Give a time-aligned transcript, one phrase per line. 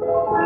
[0.00, 0.39] Welcome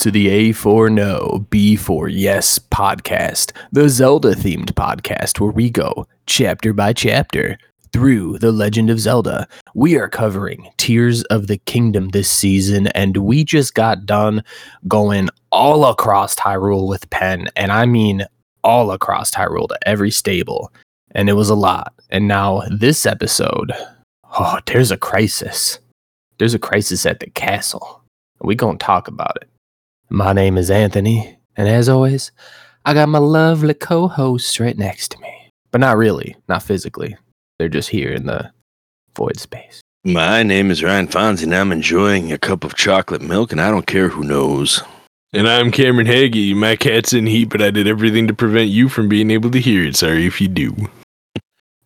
[0.00, 5.68] to the A for No, B for Yes podcast, the Zelda themed podcast where we
[5.68, 7.58] go chapter by chapter
[7.92, 9.46] through The Legend of Zelda.
[9.74, 14.42] We are covering Tears of the Kingdom this season, and we just got done
[14.88, 18.24] going all across Hyrule with Penn, and I mean
[18.64, 20.72] all across Hyrule to every stable,
[21.10, 21.92] and it was a lot.
[22.08, 23.72] And now, this episode,
[24.38, 25.78] oh, there's a crisis.
[26.38, 28.00] There's a crisis at the castle
[28.42, 29.49] we gonna talk about it.
[30.12, 32.32] My name is Anthony, and as always,
[32.84, 35.52] I got my lovely co-hosts right next to me.
[35.70, 37.16] But not really, not physically.
[37.58, 38.50] They're just here in the
[39.16, 39.80] void space.
[40.04, 43.70] My name is Ryan Fonzie, and I'm enjoying a cup of chocolate milk, and I
[43.70, 44.82] don't care who knows.
[45.32, 46.56] And I'm Cameron Hagee.
[46.56, 49.60] My cat's in heat, but I did everything to prevent you from being able to
[49.60, 49.94] hear it.
[49.94, 50.74] Sorry if you do.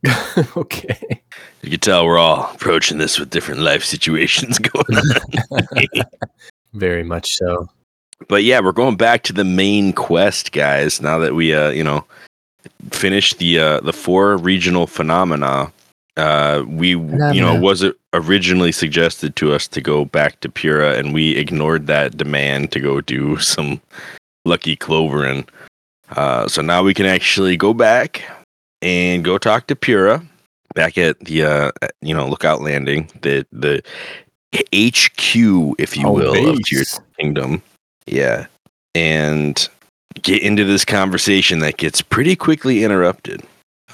[0.56, 1.22] okay.
[1.60, 6.04] You can tell we're all approaching this with different life situations going on.
[6.72, 7.68] Very much so.
[8.28, 11.00] But yeah, we're going back to the main quest, guys.
[11.00, 12.04] Now that we, uh, you know,
[12.90, 15.72] finished the uh, the four regional phenomena,
[16.16, 20.96] uh, we, you know, was it originally suggested to us to go back to Purah,
[20.96, 23.80] and we ignored that demand to go do some
[24.44, 25.46] lucky clovering.
[26.10, 28.22] Uh, so now we can actually go back
[28.82, 30.24] and go talk to Purah
[30.74, 31.70] back at the uh,
[32.02, 33.82] you know Lookout Landing, the the
[34.54, 36.68] HQ, if you Home will, of base.
[36.68, 37.62] Tears of the Kingdom.
[38.06, 38.46] Yeah,
[38.94, 39.68] and
[40.22, 43.42] get into this conversation that gets pretty quickly interrupted.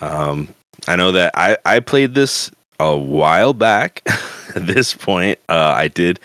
[0.01, 0.49] Um,
[0.89, 4.03] I know that I I played this a while back.
[4.57, 6.19] at this point, uh, I did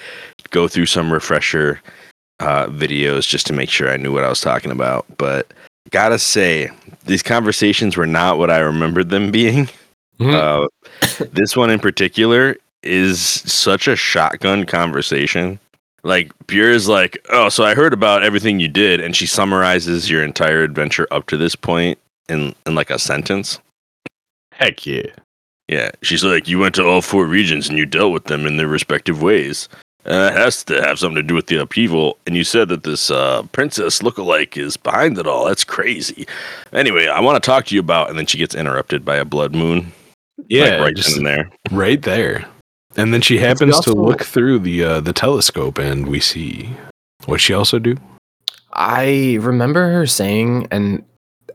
[0.50, 1.82] go through some refresher
[2.40, 5.54] uh, videos just to make sure I knew what I was talking about, but
[5.92, 6.70] gotta say
[7.06, 9.70] these conversations were not what I remembered them being.
[10.20, 10.34] Mhm.
[10.34, 10.68] Uh,
[11.34, 15.60] this one in particular is such a shotgun conversation.
[16.06, 20.08] Like Purah is like, oh, so I heard about everything you did, and she summarizes
[20.08, 21.98] your entire adventure up to this point
[22.30, 23.60] in in like a sentence.
[24.52, 25.08] Heck yeah.
[25.68, 28.58] Yeah, she's like, you went to all four regions and you dealt with them in
[28.58, 29.68] their respective ways.
[30.06, 32.20] Uh, it has to have something to do with the upheaval.
[32.28, 35.46] And you said that this uh, princess lookalike is behind it all.
[35.46, 36.28] That's crazy.
[36.72, 38.10] Anyway, I want to talk to you about.
[38.10, 39.92] And then she gets interrupted by a blood moon.
[40.48, 41.50] Yeah, like, right just in there.
[41.72, 42.46] right there.
[42.98, 46.70] And then she happens also- to look through the uh, the telescope, and we see
[47.26, 47.96] what she also do.
[48.74, 51.04] I remember her saying, and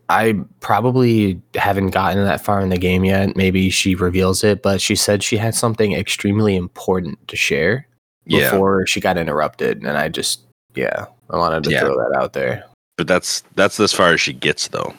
[0.09, 3.37] I probably haven't gotten that far in the game yet.
[3.37, 7.87] Maybe she reveals it, but she said she had something extremely important to share
[8.25, 9.79] Yeah, before she got interrupted.
[9.83, 10.41] And I just,
[10.75, 11.81] yeah, I wanted to Yeah.
[11.81, 12.65] throw that out there.
[12.97, 14.95] but that's that's as far as she gets though.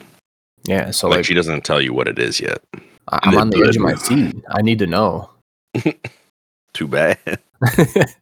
[0.64, 2.62] Yeah, so like, like, she doesn't tell you what it is yet.
[3.08, 4.36] I'm on the edge of my seat.
[4.48, 5.28] I need to know.
[6.74, 7.18] Too bad.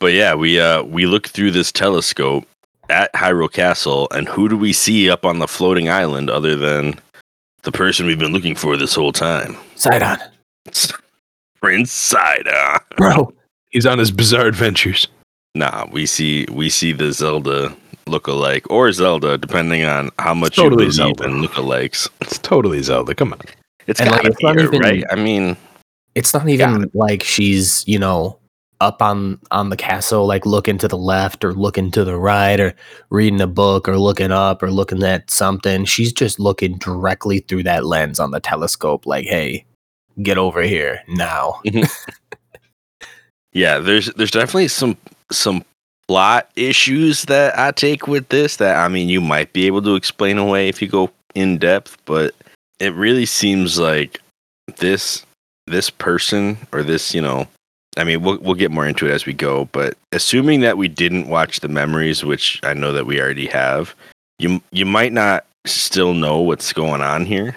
[0.00, 2.44] But yeah, we uh we look through this telescope
[2.90, 6.98] at Hyrule Castle, and who do we see up on the floating island other than
[7.62, 9.56] the person we've been looking for this whole time?
[9.76, 10.18] Sidon,
[10.66, 10.92] It's
[11.60, 12.80] Prince Sidon.
[12.96, 13.32] bro.
[13.70, 15.06] He's on his bizarre adventures.
[15.54, 17.72] Nah, we see we see the Zelda
[18.06, 21.24] lookalike or Zelda, depending on how much Totally you believe Zelda.
[21.26, 22.08] in lookalikes.
[22.22, 23.14] It's totally Zelda.
[23.14, 23.40] Come on.
[23.86, 25.04] It's And, like, gotta it's be even- right?
[25.12, 25.56] I mean,
[26.14, 28.38] It's not even like she's, you know,
[28.82, 32.58] up on on the castle, like looking to the left or looking to the right
[32.58, 32.74] or
[33.10, 35.84] reading a book or looking up or looking at something.
[35.84, 39.64] She's just looking directly through that lens on the telescope, like, hey,
[40.20, 41.60] get over here now.
[41.64, 43.06] Mm-hmm.
[43.52, 44.96] yeah, there's there's definitely some
[45.30, 45.64] some
[46.08, 49.94] plot issues that I take with this that I mean you might be able to
[49.94, 52.34] explain away if you go in depth, but
[52.80, 54.20] it really seems like
[54.76, 55.24] this
[55.72, 57.48] this person or this, you know,
[57.96, 60.86] I mean we'll we'll get more into it as we go, but assuming that we
[60.88, 63.94] didn't watch the memories, which I know that we already have,
[64.38, 67.56] you you might not still know what's going on here.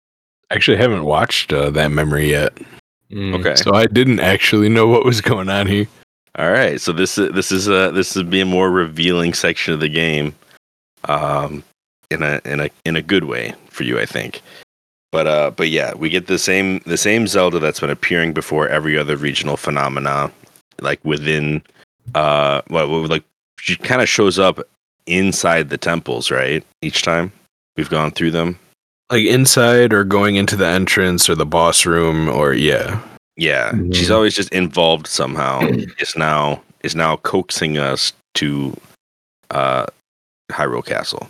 [0.50, 2.56] Actually, I haven't watched uh, that memory yet,
[3.10, 3.38] Mm.
[3.38, 3.54] Okay.
[3.54, 5.86] so I didn't actually know what was going on here.
[6.36, 9.72] All right, so this is this is a this is be a more revealing section
[9.74, 10.34] of the game,
[11.04, 11.62] um,
[12.10, 14.42] in a in a in a good way for you, I think.
[15.14, 18.66] But uh, but yeah, we get the same the same Zelda that's been appearing before
[18.68, 20.28] every other regional phenomena,
[20.80, 21.62] like within,
[22.16, 23.22] uh, what well, like
[23.60, 24.58] she kind of shows up
[25.06, 26.64] inside the temples, right?
[26.82, 27.30] Each time
[27.76, 28.58] we've gone through them.
[29.08, 33.00] Like inside or going into the entrance or the boss room or yeah.
[33.36, 34.14] Yeah, she's Mhm.
[34.16, 35.60] always just involved somehow.
[36.00, 38.76] is now is now coaxing us to
[39.52, 39.86] uh
[40.50, 41.28] Hyrule Castle.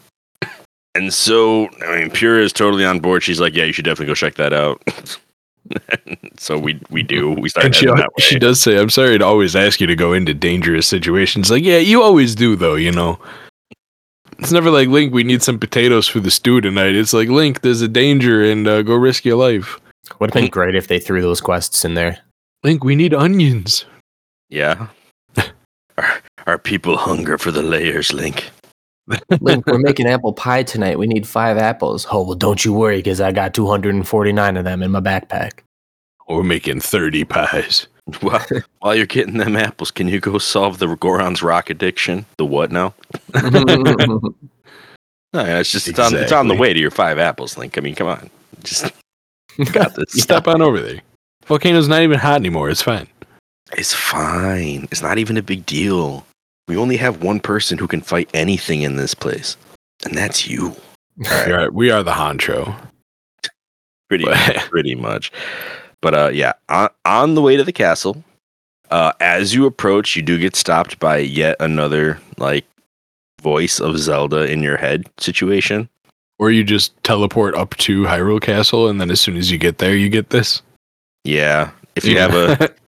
[0.94, 3.23] And so, I mean, Purah is totally on board.
[3.23, 4.82] She's like, "Yeah, you should definitely go check that out."
[6.37, 7.31] so we we do.
[7.32, 8.23] We start And she heading that way.
[8.23, 11.64] she does say, "I'm sorry to always ask you to go into dangerous situations." Like,
[11.64, 13.19] yeah, you always do though, you know.
[14.38, 15.12] It's never like Link.
[15.12, 16.94] We need some potatoes for the stew tonight.
[16.94, 17.61] It's like Link.
[17.62, 19.81] There's a danger, and uh, go risk your life.
[20.20, 22.19] Would have been great if they threw those quests in there.
[22.62, 23.85] Link, we need onions.
[24.50, 24.88] yeah.
[25.99, 28.50] our, our people hunger for the layers, Link.
[29.41, 30.99] Link, we're making apple pie tonight.
[30.99, 32.06] We need five apples.
[32.11, 35.61] Oh well, don't you worry, because I got 249 of them in my backpack.
[36.29, 37.87] We're making thirty pies.
[38.21, 38.45] While,
[38.81, 42.27] while you're getting them apples, can you go solve the Goron's rock addiction?
[42.37, 42.93] The what now?
[45.33, 47.79] No, it's just it's on it's on the way to your five apples, Link.
[47.79, 48.29] I mean, come on,
[48.62, 48.93] just
[49.73, 50.23] got this.
[50.23, 51.01] Step on over there.
[51.47, 52.69] Volcano's not even hot anymore.
[52.69, 53.09] It's fine.
[53.73, 54.87] It's fine.
[54.91, 56.27] It's not even a big deal.
[56.69, 59.56] We only have one person who can fight anything in this place,
[60.05, 60.75] and that's you.
[61.16, 62.75] We are, we are the honcho.
[64.08, 64.25] Pretty
[64.70, 65.31] pretty much.
[66.00, 68.22] But uh, yeah, on, on the way to the castle,
[68.90, 72.64] uh, as you approach, you do get stopped by yet another like
[73.40, 75.88] voice of Zelda in your head situation.
[76.38, 79.78] Or you just teleport up to Hyrule Castle, and then as soon as you get
[79.78, 80.62] there, you get this.
[81.22, 82.75] Yeah, if you have a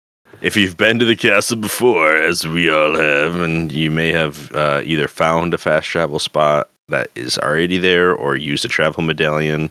[0.41, 4.51] if you've been to the castle before, as we all have, and you may have
[4.53, 9.03] uh, either found a fast travel spot that is already there or used a travel
[9.03, 9.69] medallion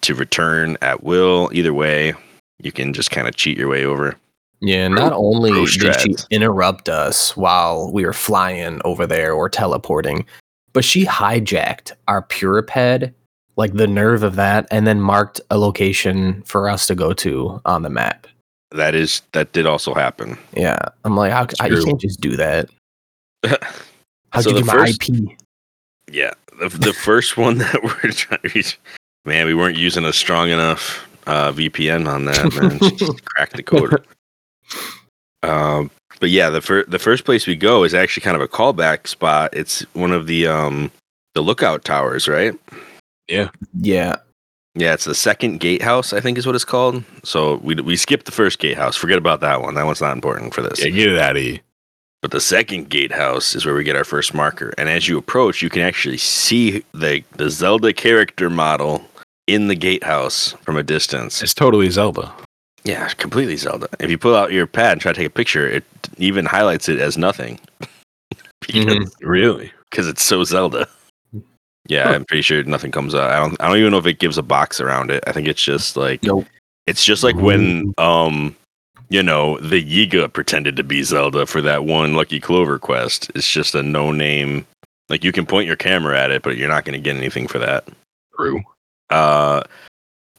[0.00, 2.14] to return at will, either way,
[2.62, 4.16] you can just kind of cheat your way over.
[4.60, 10.26] Yeah, not only did she interrupt us while we were flying over there or teleporting,
[10.72, 13.14] but she hijacked our Purah Pad,
[13.56, 17.60] like the nerve of that, and then marked a location for us to go to
[17.64, 18.26] on the map.
[18.72, 20.38] That is that did also happen.
[20.56, 22.68] Yeah, I'm like, how, It's I, you can't just do that.
[23.44, 25.38] How'd So you the get my first- IP?
[26.12, 28.78] Yeah, the, the first one that we're trying to reach,
[29.24, 32.52] man, we weren't using a strong enough uh, VPN on that.
[32.54, 34.04] Man, She just cracked the code.
[35.42, 35.90] Um,
[36.20, 39.06] but yeah, the first the first place we go is actually kind of a callback
[39.06, 39.50] spot.
[39.54, 40.90] It's one of the um
[41.34, 42.54] the lookout towers, right?
[43.28, 43.48] Yeah,
[43.80, 44.16] Yeah,
[44.74, 47.02] it's the second gatehouse, I think is what it's called.
[47.24, 48.96] So we we skipped the first gatehouse.
[48.96, 49.74] Forget about that one.
[49.74, 50.82] That one's not important for this.
[50.82, 51.58] Yeah, get it out of here.
[52.22, 54.74] But the second gatehouse is where we get our first marker.
[54.76, 59.02] And as you approach, you can actually see the the Zelda character model
[59.46, 61.42] in the gatehouse from a distance.
[61.42, 62.32] It's totally Zelda.
[62.84, 63.88] Yeah, completely Zelda.
[63.98, 65.84] If you pull out your pad and try to take a picture, it
[66.18, 67.58] even highlights it as nothing.
[68.72, 68.84] Really?
[68.84, 69.10] Because Mhm.
[69.20, 69.72] Really?
[69.90, 70.86] 'cause it's so Zelda.
[71.88, 72.14] Yeah, Huh.
[72.14, 73.30] I'm pretty sure nothing comes out.
[73.30, 75.24] I don't I don't even know if it gives a box around it.
[75.26, 76.46] I think it's just like Nope.
[76.86, 78.54] it's just like when um
[79.08, 83.28] you know, the Yiga pretended to be Zelda for that one Lucky Clover quest.
[83.34, 84.66] It's just a no name
[85.08, 87.58] like you can point your camera at it, but you're not gonna get anything for
[87.58, 87.88] that.
[88.36, 88.62] True.
[89.08, 89.62] Uh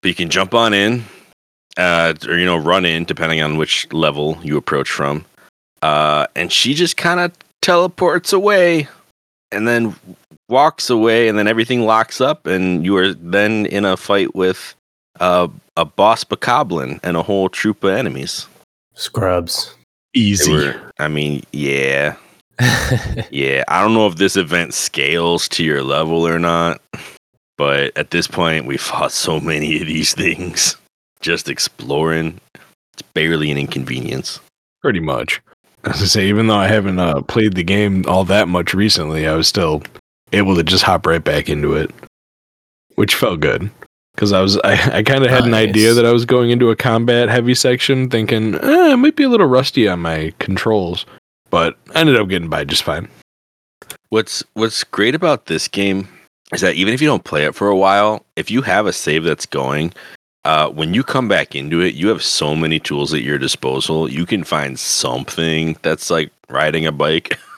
[0.02, 1.04] but you can jump on in,
[1.78, 5.26] uh or you know, run in depending on which level you approach from.
[5.82, 7.32] Uh and she just kinda
[7.62, 8.88] teleports away
[9.52, 9.96] and then
[10.51, 14.75] walks away and then everything locks up and you are then in a fight with
[15.20, 18.48] uh, a boss bokoblin and a whole troop of enemies.
[18.93, 19.74] Scrubs.
[20.13, 20.51] Easy.
[20.51, 22.15] were- I mean, yeah,
[23.31, 23.63] yeah.
[23.67, 26.81] I don't know if this event scales to your level or not,
[27.58, 30.75] but at this point, we fought so many of these things.
[31.22, 32.39] Just exploring,
[32.93, 34.39] it's barely an inconvenience.
[34.81, 35.41] Pretty much.
[35.86, 39.27] As I say, even though I haven't uh, played the game all that much recently,
[39.27, 39.81] I was still
[40.32, 41.92] able to just hop right back into it,
[42.96, 43.70] which felt good.
[44.16, 46.70] because I was I, I kind of had an idea that I was going into
[46.70, 51.06] a combat heavy section, thinking eh, I might be a little rusty on my controls,
[51.50, 53.08] but I ended up getting by just fine.
[54.10, 56.08] What's what's great about this game
[56.54, 58.92] is that even if you don't play it for a while, if you have a
[58.94, 59.94] save that's going,
[60.44, 64.10] uh, when you come back into it, you have so many tools at your disposal.
[64.12, 67.38] You can find something that's like riding a bike.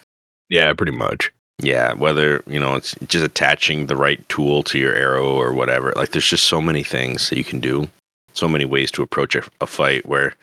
[0.49, 1.31] Yeah, pretty much.
[1.59, 5.93] Yeah, whether you know it's just attaching the right tool to your arrow or whatever.
[5.95, 7.87] Like, there's just so many things that you can do.
[8.33, 10.35] So many ways to approach a, a fight where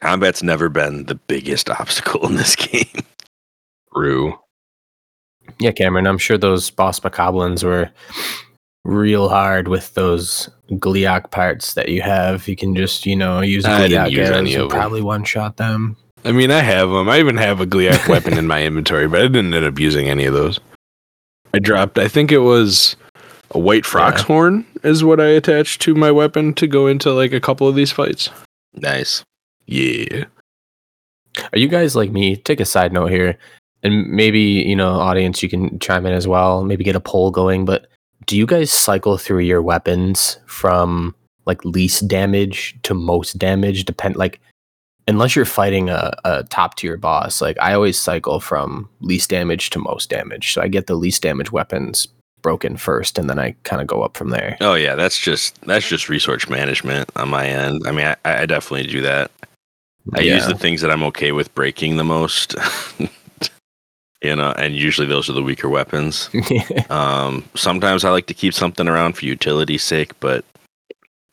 [0.00, 2.86] combat's never been the biggest obstacle in this game.
[3.94, 4.38] True.
[5.60, 7.88] Yeah, Cameron, I'm sure those boss macablins were
[8.84, 12.48] real hard with those Gleeok parts that you have.
[12.48, 14.78] You can just, you know, use I didn't Gleeok use arrows any and of 'em.
[14.78, 15.96] probably one shot them.
[16.26, 17.08] I mean, I have them.
[17.08, 20.08] I even have a Gleeok weapon in my inventory, but I didn't end up using
[20.08, 20.58] any of those.
[21.54, 21.98] I dropped.
[21.98, 22.96] I think it was
[23.52, 24.26] a white fox Yeah.
[24.26, 27.76] horn is what I attached to my weapon to go into like a couple of
[27.76, 28.28] these fights.
[28.74, 29.22] Nice.
[29.66, 30.24] Yeah.
[31.52, 32.36] Are you guys like me?
[32.36, 33.38] Take a side note here,
[33.82, 36.64] and maybe you know, audience, you can chime in as well.
[36.64, 37.64] Maybe get a poll going.
[37.64, 37.86] But
[38.26, 41.14] do you guys cycle through your weapons from
[41.46, 43.84] like least damage to most damage?
[43.84, 44.40] Depend like,
[45.06, 47.40] unless you're fighting a, a top tier boss.
[47.40, 50.52] Like I always cycle from least damage to most damage.
[50.52, 52.08] So I get the least damage weapons
[52.42, 54.56] broken first, and then I kind of go up from there.
[54.60, 57.82] Oh yeah, that's just that's just resource management on my end.
[57.86, 59.30] I mean, I, I definitely do that.
[60.14, 62.54] I use the things that I'm okay with breaking the most.
[64.22, 66.30] you know, and usually those are the weaker weapons.
[66.88, 70.44] Um, sometimes I like to keep something around for utility's sake, but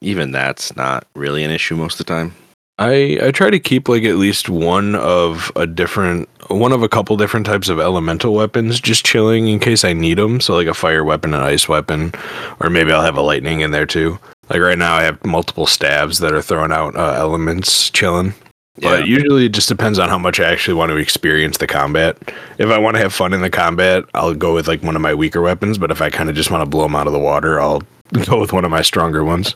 [0.01, 2.33] even that's not really an issue most of the time.
[2.79, 6.89] I I try to keep like at least one of a different one of a
[6.89, 10.41] couple different types of elemental weapons just chilling in case I need them.
[10.41, 12.13] So like a fire weapon, an ice weapon,
[12.59, 14.19] or maybe I'll have a lightning in there too.
[14.49, 18.33] Like right now, I have multiple stabs that are throwing out uh, elements chilling.
[18.81, 22.17] But usually it just depends on how much I actually want to experience the combat.
[22.57, 25.01] If I want to have fun in the combat, I'll go with like one of
[25.01, 25.77] my weaker weapons.
[25.77, 27.83] But if I kind of just want to blow them out of the water, I'll
[28.25, 29.55] go with one of my stronger ones.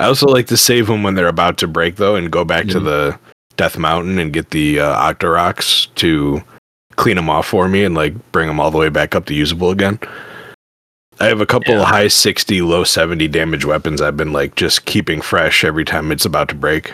[0.00, 2.66] I also like to save them when they're about to break though, and go back
[2.68, 2.84] to Mhm.
[2.84, 3.18] the
[3.56, 6.42] Death Mountain and get the uh, Octoroks to
[6.96, 9.34] clean them off for me and like bring them all the way back up to
[9.34, 9.98] usable again.
[11.20, 11.84] I have a couple Yeah.
[11.84, 16.24] high 60, low 70 damage weapons I've been like just keeping fresh every time it's
[16.24, 16.92] about to break.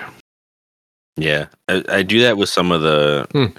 [1.16, 3.56] Yeah, I, I do that with some of the Hmm.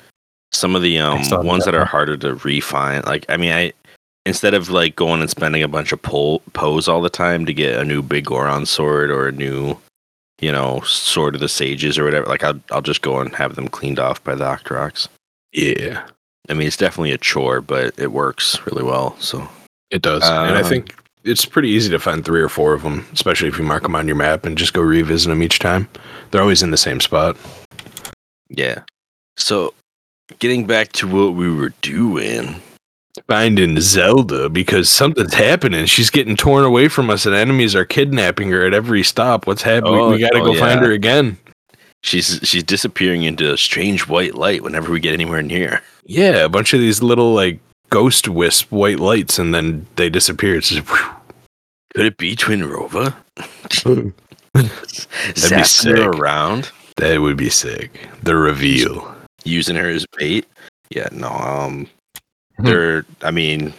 [0.51, 1.45] some of the um Excellent.
[1.45, 3.01] ones that are harder to refine.
[3.05, 3.71] Like, I mean, I
[4.27, 7.53] instead of like going and spending a bunch of pole pose all the time to
[7.53, 9.77] get a new big Goron sword or a new,
[10.39, 12.25] you know, sword of the sages or whatever.
[12.27, 15.07] Like, I'll I'll just go and have them cleaned off by the Octoroks.
[15.53, 16.05] Yeah,
[16.49, 19.17] I mean, it's definitely a chore, but it works really well.
[19.19, 19.47] So
[19.89, 20.21] it does.
[20.23, 20.93] and I Um, think
[21.23, 23.95] it's pretty easy to find three or four of them, especially if you mark them
[23.95, 25.87] on your map and just go revisit them each time.
[26.31, 27.37] They're always in the same spot.
[28.49, 28.81] yeah.
[29.37, 29.73] So
[30.39, 32.61] getting back to what we were doing.
[33.27, 35.85] Finding Zelda because something's happening.
[35.85, 39.47] She's getting torn away from us, and enemies are kidnapping her at every stop.
[39.47, 39.95] What's happening?
[39.95, 41.37] Oh, we, gotta oh, go find her again.
[42.03, 45.81] She's she's disappearing into a strange white light whenever we get anywhere near.
[46.05, 47.59] Yeah, a bunch of these little like
[47.89, 50.55] ghost wisp white lights, and then they disappear.
[50.55, 51.09] It's just whew.
[51.95, 53.15] Could it be Twinrova?
[55.33, 55.97] be sick.
[55.97, 58.07] around, that would be sick.
[58.23, 59.15] The reveal.
[59.43, 60.45] using her as bait.
[60.89, 61.29] Yeah, no.
[61.29, 61.89] Um.
[62.59, 63.05] They're.
[63.21, 63.73] I mean,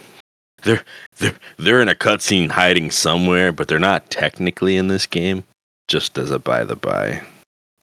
[0.63, 0.83] they're
[1.17, 5.43] they're they're in a cutscene hiding somewhere, but they're not technically in this game.
[5.87, 7.21] Just as a by the by,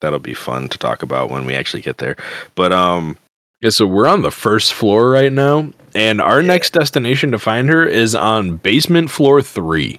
[0.01, 2.17] that'll be fun to talk about when we actually get there.
[2.55, 3.17] But um,
[3.61, 7.69] Yeah, so we're on the first floor right now, and our next destination to find
[7.69, 9.99] her is on basement floor three.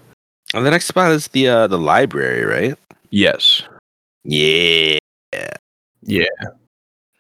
[0.53, 2.77] and the next spot is the uh the library, right?
[3.09, 3.63] Yes.
[4.23, 4.99] Yeah.
[6.03, 6.25] Yeah.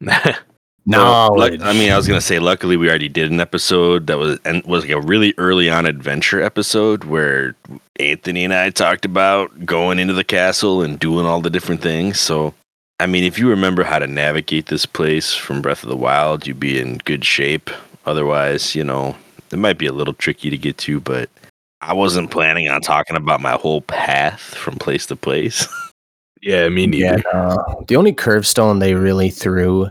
[0.89, 4.07] No, oh, luck- I mean, I was gonna say, luckily we already did an episode
[4.07, 7.55] that was and was like a really early on adventure episode where
[7.99, 12.21] Anthony and I talked about going into the castle and doing all the different things.
[12.21, 12.53] So,
[13.01, 16.47] I mean, if you remember how to navigate this place from Breath of the Wild,
[16.47, 17.69] you'd be in good shape.
[18.05, 19.13] Otherwise, you know,
[19.51, 21.29] it might be a little tricky to get to, but
[21.81, 25.67] I wasn't planning on talking about my whole path from place to place.
[26.41, 27.17] Yeah, me neither.
[27.17, 27.83] Yeah, no.
[27.87, 29.89] the only curve stone they really threw,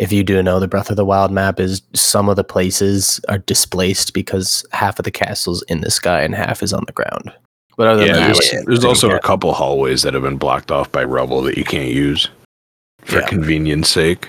[0.00, 3.20] if you do know the Breath of the Wild map, is some of the places
[3.28, 6.92] are displaced because half of the castle's in the sky and half is on the
[6.92, 7.30] ground.
[7.76, 10.38] But other Yeah, than that, there's, like, there's also a couple hallways that have been
[10.38, 12.28] blocked off by rubble that you can't use
[13.02, 13.26] for Yeah.
[13.26, 14.26] convenience sake.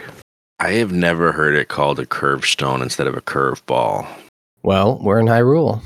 [0.59, 4.05] I have never heard it called a curve stone instead of a curve ball.
[4.63, 5.81] well, we're in Hyrule.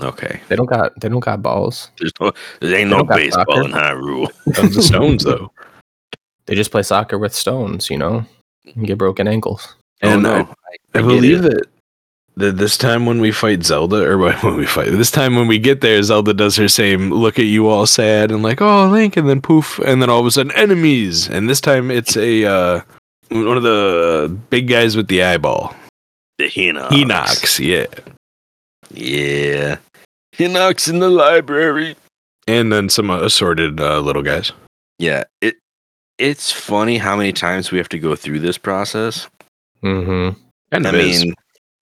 [0.00, 0.40] Okay.
[0.48, 1.88] They don't got they don't got balls.
[1.98, 4.28] There's no, there ain't They no baseball in Hyrule.
[4.54, 5.50] Tons of stones though.
[6.46, 8.26] They just play soccer with stones, you know,
[8.74, 9.74] and get broken ankles.
[10.00, 10.54] And oh, I- no.
[10.94, 11.52] I, believe it.
[11.52, 11.66] that
[12.36, 15.46] that this time when we fight Zelda, or when when we fight this time when
[15.48, 18.88] we get there, Zelda does her same look at you all sad and like, oh
[18.88, 21.28] Link, and then poof, and then all of a sudden enemies.
[21.28, 22.80] And this time it's a uh,
[23.30, 25.74] one of the big guys with the eyeball.
[26.38, 26.88] the Hinox.
[26.88, 27.86] Enox, yeah.
[28.90, 29.76] Yeah.
[30.36, 31.96] Hinox in the library.
[32.46, 34.52] And then some assorted uh, little guys.
[34.98, 35.24] Yeah.
[35.40, 35.56] It
[36.22, 39.28] it's funny how many times we have to go through this process.
[39.82, 40.38] Mm-hmm.
[40.70, 41.24] And I it is.
[41.24, 41.34] mean,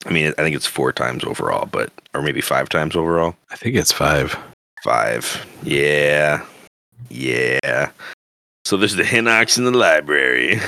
[0.07, 3.37] I mean, I think it's four times overall, but or maybe five times overall.
[3.51, 4.37] I think it's five.
[4.83, 5.47] Five.
[5.63, 6.45] Yeah.
[7.11, 7.91] Yeah.
[8.65, 10.59] So there's the Hinox in the library.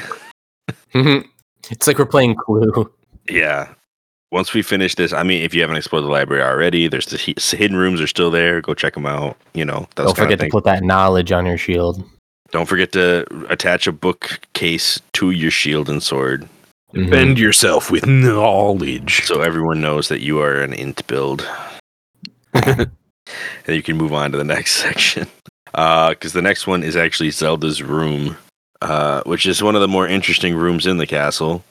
[1.71, 2.93] it's like we're playing Clue.
[3.31, 3.73] yeah.
[4.33, 7.57] Once we finish this, I mean, if you haven't explored the library already, there's the
[7.57, 8.61] hidden rooms are still there.
[8.61, 9.37] Go check them out.
[9.55, 12.03] You know, that's Don't forget to put that knowledge on your shield.
[12.53, 16.49] Don't forget to attach a bookcase to your shield and sword,
[16.95, 17.11] Mhm.
[17.11, 19.25] Bend yourself with knowledge.
[19.25, 21.49] so everyone knows that you are an int build.
[22.53, 22.91] and
[23.67, 25.27] you can move on to the next section.
[25.73, 28.37] Because the next one is actually Zelda's room,
[28.83, 31.65] uh, which is one of the more interesting rooms in the castle.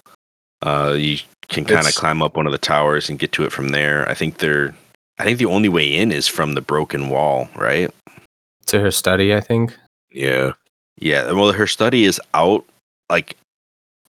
[0.63, 1.19] Uh, you
[1.49, 4.09] can kind of climb up one of the towers and get to it from there.
[4.09, 4.73] I think they're,
[5.19, 7.91] I think the only way in is from the broken wall, right?
[8.67, 9.75] To her study, I think.
[10.11, 10.53] Yeah.
[10.97, 11.31] Yeah.
[11.31, 12.65] Well, her study is out,
[13.09, 13.35] like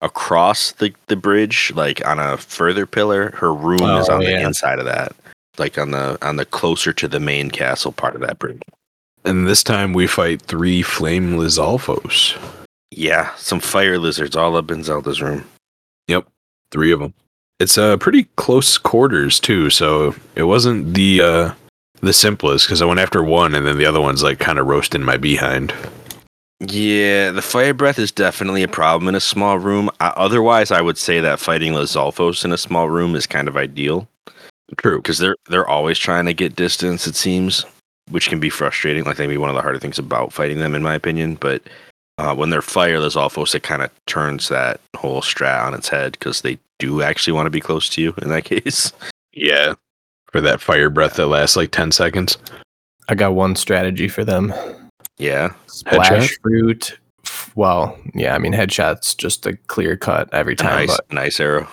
[0.01, 3.31] across the the bridge, like on a further pillar.
[3.31, 5.15] Her room is Oh, on the inside of that,
[5.59, 8.61] like on the on the closer to the main castle part of that bridge.
[9.25, 12.37] And this time we fight three flame Lizalfos.
[12.91, 15.45] Yeah, some fire lizards all up in Zelda's room.
[16.09, 16.27] Yep,
[16.73, 17.15] Three of them.
[17.61, 21.55] It's uh pretty close quarters too, so it wasn't the uh
[22.01, 24.67] the simplest because I went after one and then the other one's like kind of
[24.67, 25.73] roasting my behind.
[26.65, 29.91] Yeah, the fire breath is definitely a problem in a small room.
[29.99, 33.57] Uh, otherwise, I would say that fighting Lizalfos in a small room is kind of
[33.57, 34.07] ideal
[34.77, 34.99] True.
[34.99, 37.09] because they're they're always trying to get distance.
[37.09, 37.65] It seems,
[38.11, 39.03] which can be frustrating.
[39.03, 41.35] Like maybe one of the harder things about fighting them, in my opinion.
[41.35, 41.63] But
[42.19, 46.13] uh, when they're fire Lizalfos, it kind of turns that whole strat on its head
[46.13, 48.93] because they do actually want to be close to you in that case.
[49.33, 49.75] Yeah.
[50.31, 52.39] For that fire breath that lasts like ten seconds.
[53.09, 54.55] I got one strategy for them.
[55.19, 56.41] Yeah, Splash Headshot?
[56.43, 56.99] fruit.
[57.55, 61.69] Well, yeah, I mean headshots just a clear cut every time, nice, nice arrow.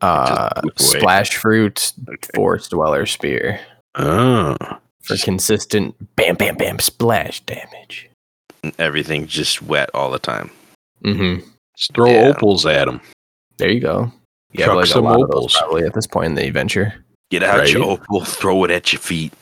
[0.00, 0.98] uh, Just whip away.
[1.00, 2.28] splash fruit, Okay.
[2.34, 3.60] forest dweller spear
[3.96, 4.56] Oh.
[5.02, 8.08] for consistent bam, bam, bam splash damage.
[8.78, 10.50] Everything just wet all the time.
[11.04, 11.46] Mm-hmm.
[11.76, 12.28] Just throw Yeah.
[12.28, 13.00] opals at him.
[13.58, 14.12] There you go.
[14.52, 15.56] Yeah, like a some lot of those opals.
[15.58, 16.94] probably at this point in the adventure.
[17.30, 17.72] Get out Right.
[17.72, 19.32] your opal, throw it at your feet.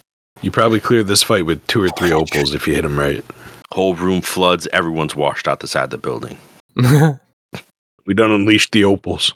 [0.45, 3.25] You probably cleared this fight with two or three opals if you hit them right.
[3.73, 4.69] Whole room floods.
[4.75, 6.39] Everyone's washed out the side of the building.
[8.07, 9.33] We done unleashed the opals.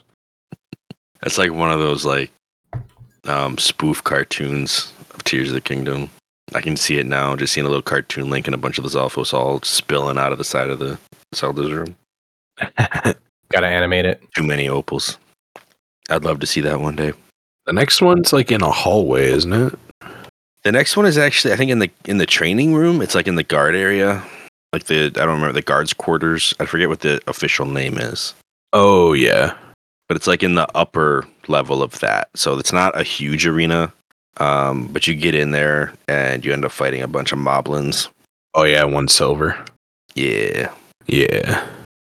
[1.23, 2.29] It's like one of those like
[3.23, 6.11] um, spoof cartoons of Tears of the Kingdom.
[6.53, 7.35] I can see it now.
[7.35, 10.31] Just seeing a little cartoon link and a bunch of the Zalfos all spilling out
[10.31, 10.99] of the side of the
[11.33, 11.95] Zelda's room.
[12.77, 14.21] Gotta animate it.
[14.35, 15.17] Too many opals.
[16.11, 17.13] I'd love to see that one day.
[17.65, 19.79] The next one's like in a hallway, isn't it?
[20.69, 23.01] The next one is actually, I think, in the in the training room.
[23.01, 24.23] It's like in the guard area,
[24.71, 26.53] like the I don't remember the guards' quarters.
[26.59, 28.35] I forget what the official name is.
[28.71, 29.55] Oh yeah.
[30.07, 32.29] but it's like in the upper level of that.
[32.35, 33.91] So it's not a huge arena,
[34.37, 38.07] um, but you get in there and you end up fighting a bunch of moblins.
[38.53, 39.57] Oh yeah, one silver.
[40.13, 40.71] Yeah,
[41.07, 41.65] Yeah.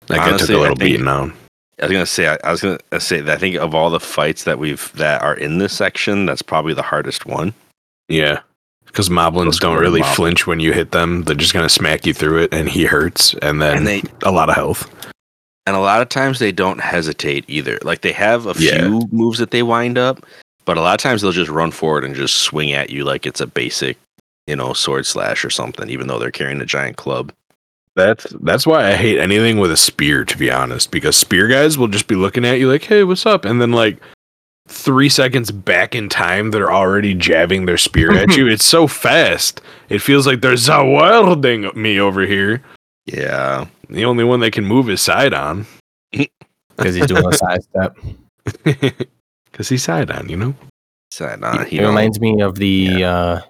[0.09, 1.35] Guy Honestly, took a I little think- beating on.
[1.81, 4.01] I was gonna say, I, I was gonna say that I think of all the
[4.01, 7.55] fights that we've that are in this section, that's probably the hardest one.
[8.11, 8.41] Yeah.
[8.87, 10.15] Because moblins don't really moblins.
[10.17, 11.23] flinch when you hit them.
[11.23, 14.33] They're just gonna smack you through it and he hurts and then And they a
[14.33, 14.91] lot of health.
[15.67, 17.79] and a lot of times they don't hesitate either.
[17.83, 18.81] Like they have a Yeah.
[18.89, 20.27] few moves that they wind up,
[20.65, 23.27] but a lot of times they'll just run forward and just swing at you like
[23.27, 23.97] it's a basic,
[24.49, 27.33] you know, sword slash or something, even though they're carrying a giant club.
[27.97, 30.91] That's that's why I hate anything with a spear, to be honest.
[30.91, 33.73] Because spear guys will just be looking at you like, "Hey, what's up?" And then
[33.73, 33.99] like
[34.71, 38.47] three seconds back in time, they're already jabbing their spear at you.
[38.51, 39.61] It's so fast.
[39.89, 42.63] It feels like there's a welding me over here.
[43.07, 43.67] Yeah.
[43.89, 45.67] The only one that can move is Sidon.
[46.13, 47.99] because he's doing a side step.
[49.51, 50.55] Because he's Sidon, you know?
[51.11, 53.41] So, nah, he it reminds me of the uh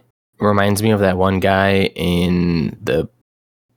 [0.41, 3.07] reminds me of that one guy in the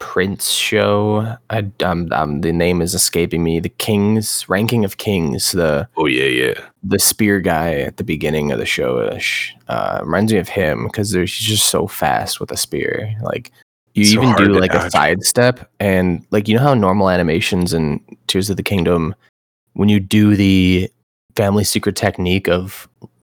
[0.03, 1.37] Prince show.
[1.49, 3.61] I um, um the name is escaping me.
[3.61, 5.53] The Kings ranking of Kings.
[5.53, 6.53] The Oh yeah, yeah.
[6.83, 10.83] the spear guy at the beginning of the show ish, uh, reminds me of him
[10.87, 13.15] because he's just so fast with a spear.
[13.23, 13.51] Like
[13.95, 14.91] you So even do like a dodge.
[14.91, 19.15] sidestep, and like you know how normal animations in Tears of the Kingdom,
[19.73, 20.91] when you do the
[21.37, 22.89] family secret technique of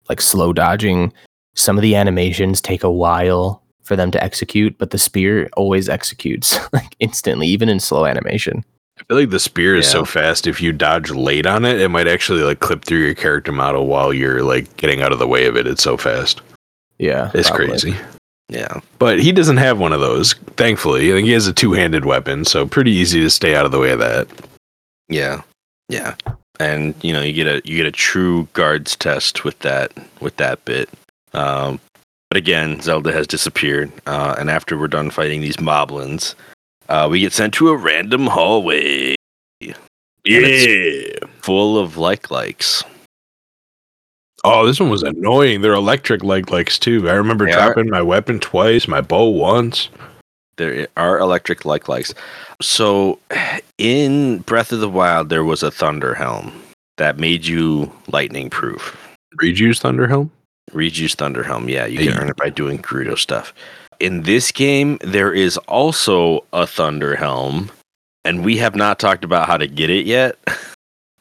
[0.09, 1.13] like slow dodging,
[1.55, 5.87] some of the animations take a while for them to execute, but the spear always
[5.89, 8.63] executes like instantly, even in slow animation.
[8.97, 10.47] I feel like the spear is so fast.
[10.47, 13.87] If you dodge late on it, it might actually like clip through your character model
[13.87, 15.67] while you're like getting out of the way of it.
[15.67, 16.41] It's so fast.
[16.97, 17.67] Yeah, It's probably.
[17.67, 17.95] crazy.
[18.47, 18.79] Yeah.
[18.99, 20.33] But he doesn't have one of those.
[20.55, 23.71] Thankfully, I think he has a two-handed weapon, so pretty easy to stay out of
[23.73, 24.27] the way of that.
[25.09, 25.41] Yeah.
[25.89, 26.15] Yeah.
[26.59, 30.37] And you know, you get a you get a true guards test with that with
[30.37, 30.89] that bit.
[31.33, 31.81] Um
[32.29, 33.91] but again, Zelda has disappeared.
[34.05, 36.35] Uh and after we're done fighting these moblins,
[36.89, 39.15] uh we get sent to a random hallway
[40.23, 41.19] Yeah.
[41.41, 42.83] full of like likes.
[44.43, 45.61] Oh, this one was annoying.
[45.61, 47.09] They're electric like likes too.
[47.09, 47.73] I remember They are.
[47.73, 49.89] dropping my weapon twice, my bow once.
[50.57, 52.13] There are electric like likes.
[52.61, 53.19] So
[53.77, 56.53] in Breath of the Wild there was a thunder helm
[56.97, 58.95] that made you lightning proof.
[59.41, 59.81] Rejuice Thunderhelm.
[59.81, 60.31] Thunder Helm.
[61.67, 63.53] Yeah, you can earn it by doing Gerudo stuff.
[63.99, 67.71] In this game, there is also a Thunder Helm,
[68.25, 70.37] and we have not talked about how to get it yet.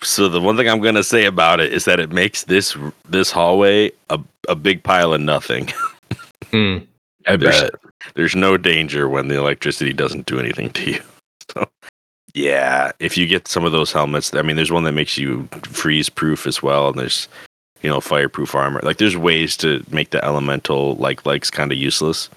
[0.03, 2.77] So the one thing I'm gonna say about it is that it makes this
[3.09, 5.73] this hallway a, a big pile of nothing.
[6.51, 6.79] Hmm.
[7.27, 7.71] I There's- bet.
[8.15, 11.01] There's no danger when the electricity doesn't do anything to you.
[11.55, 11.69] So
[12.35, 15.49] yeah, if you get some of those helmets, I mean, there's one that makes you
[15.63, 17.27] freeze proof as well, and there's
[17.85, 18.81] you know fireproof armor.
[18.83, 22.31] Like there's ways to make the elemental like likes kind of useless.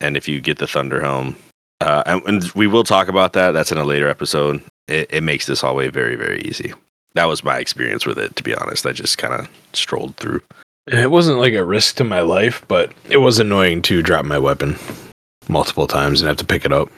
[0.00, 1.36] And if you get the thunder helm,
[1.80, 3.50] uh, and, and we will talk about that.
[3.50, 4.62] That's in a later episode.
[4.88, 6.72] It, it makes this hallway very very easy.
[7.12, 8.34] That was my experience with it.
[8.36, 10.40] To be honest, I just kind of strolled through.
[10.86, 14.38] It wasn't like a risk to my life, but it was annoying to drop my
[14.38, 14.76] weapon
[15.48, 16.90] multiple times and have to pick it up.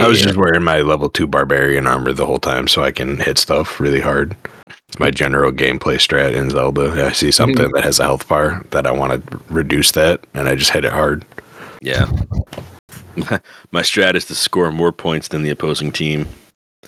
[0.00, 3.18] I was just wearing my level two barbarian armor the whole time so I can
[3.18, 4.36] hit stuff really hard.
[4.88, 7.06] It's my general gameplay strat in Zelda.
[7.06, 7.30] I see mm-hmm.
[7.32, 10.70] something that has a health bar that I want to reduce that, and I just
[10.70, 11.24] hit it hard.
[11.80, 12.10] Yeah.
[13.70, 16.26] My strat is to score more points than the opposing team.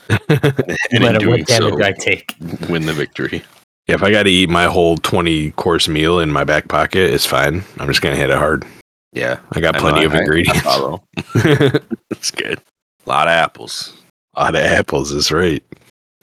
[0.08, 2.34] No and in matter doing what damage so, I take.
[2.68, 3.42] win the victory.
[3.86, 7.10] Yeah, if I got to eat my whole 20 course meal in my back pocket,
[7.12, 7.62] it's fine.
[7.78, 8.64] I'm just going to hit it hard.
[9.12, 9.38] Yeah.
[9.52, 10.60] I got I plenty know, of I- I ingredients.
[10.62, 11.04] follow.
[11.34, 11.80] a
[12.10, 12.60] That's good.
[13.06, 13.94] A lot of apples.
[14.34, 15.62] A lot of apples is right.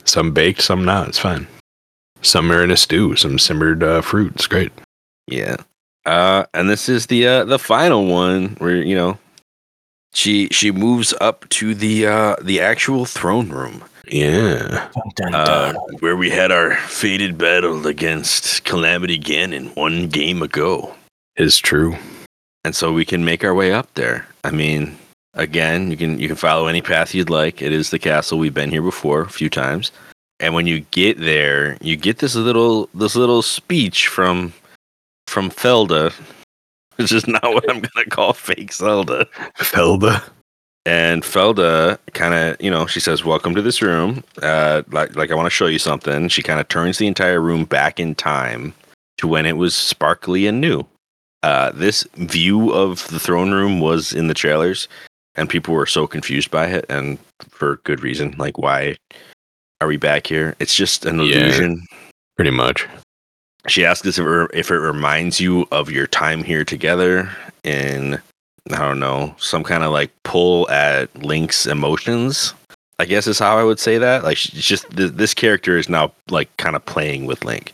[0.06, 1.08] Some baked, some not.
[1.08, 1.48] It's fine.
[2.22, 4.34] Some are in a stew, some simmered uh, fruit.
[4.36, 4.72] It's great.
[5.28, 5.58] Yeah.
[6.06, 9.18] Uh, and this is the uh, the final one where you know
[10.14, 14.90] she she moves up to the uh, the actual throne room Yeah.
[15.16, 20.94] Dun, dun, uh, where we had our fated battle against Calamity Ganon one game ago.
[21.38, 21.96] Is true.
[22.66, 24.28] and so we can make our way up there.
[24.44, 24.98] I mean,
[25.34, 27.62] again, you can you can follow any path you'd like.
[27.62, 28.38] It is the castle.
[28.38, 29.92] We've been here before a few times,
[30.40, 34.54] and when you get there, you get this little this little speech from
[35.28, 36.14] from Felda,
[36.96, 39.26] which is not what I'm gonna call fake Zelda.
[39.58, 40.24] Felda.
[40.86, 44.22] And Felda kind of, you know, she says, "Welcome to this room.
[44.42, 47.40] Uh, like, like I want to show you something." She kind of turns the entire
[47.40, 48.74] room back in time
[49.18, 50.86] to when it was sparkly and new.
[51.42, 54.90] Uh, this view of the throne room was in the trailers,
[55.36, 57.18] and people were so confused by it, and
[57.50, 58.36] for good reason.
[58.38, 58.96] Like, why
[59.82, 60.56] are we back here?
[60.60, 61.36] It's just an Yeah.
[61.38, 61.86] illusion.
[62.36, 62.88] Pretty much.
[63.68, 67.30] She asks us if it, if it reminds you of your time here together
[67.64, 68.16] in,
[68.72, 72.54] I don't know, some kind of like pull at Link's emotions.
[73.00, 74.24] I guess is how I would say that.
[74.24, 77.74] Like, she's just th- this character is now like kind of playing with Link,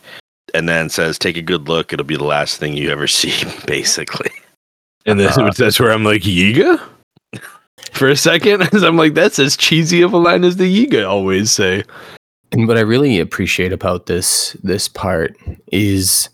[0.54, 1.92] and then says, "Take a good look.
[1.92, 3.32] It'll be the last thing you ever see."
[3.66, 4.30] Basically,
[5.06, 6.80] And this, Uh, that's where I'm like, Yiga?
[7.92, 11.50] For a second, I'm like, that's as cheesy of a line as the Yiga always
[11.50, 11.84] say.
[12.52, 15.36] And what I really appreciate about this this part
[15.70, 16.28] is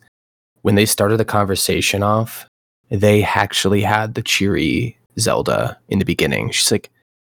[0.62, 2.46] when they started the conversation off,
[2.90, 6.50] they actually had the cheery Zelda in the beginning.
[6.50, 6.90] She's like,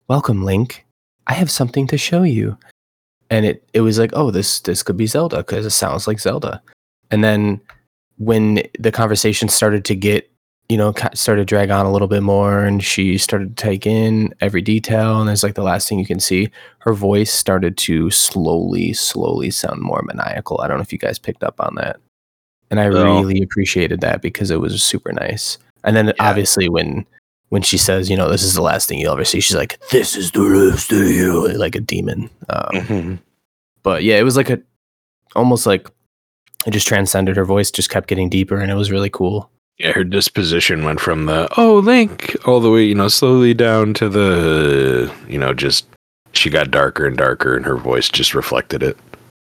[0.08, 0.86] "Welcome, Link.
[1.26, 2.58] I have something to show you."
[3.30, 6.20] And it it was like, "Oh, this this could be Zelda because it sounds like
[6.20, 6.62] Zelda."
[7.10, 7.62] And then
[8.17, 10.32] when the conversation started to get
[10.70, 13.86] you know, started to drag on a little bit more, and she started to take
[13.88, 15.22] in every detail.
[15.22, 16.50] And it's like the last thing you can see
[16.80, 20.60] her voice started to slowly, slowly sound more maniacal.
[20.62, 22.00] I don't know if you guys picked up on that.
[22.70, 25.58] And I really appreciated that because it was super nice.
[25.86, 26.14] And then Yeah.
[26.20, 27.06] obviously when
[27.50, 29.80] when she says, you know, this is the last thing you'll ever see, she's like,
[29.90, 32.30] this is the last of you, like a demon.
[32.50, 33.20] Um, Mhm.
[33.84, 34.60] but yeah, it was like a
[35.34, 35.88] almost like
[36.66, 39.50] it just transcended her voice, just kept getting deeper, and it was really cool.
[39.78, 43.94] Yeah, her disposition went from the oh Link all the way, you know, slowly down
[43.96, 45.86] to the you know, just
[46.34, 48.98] she got darker and darker and her voice just reflected it.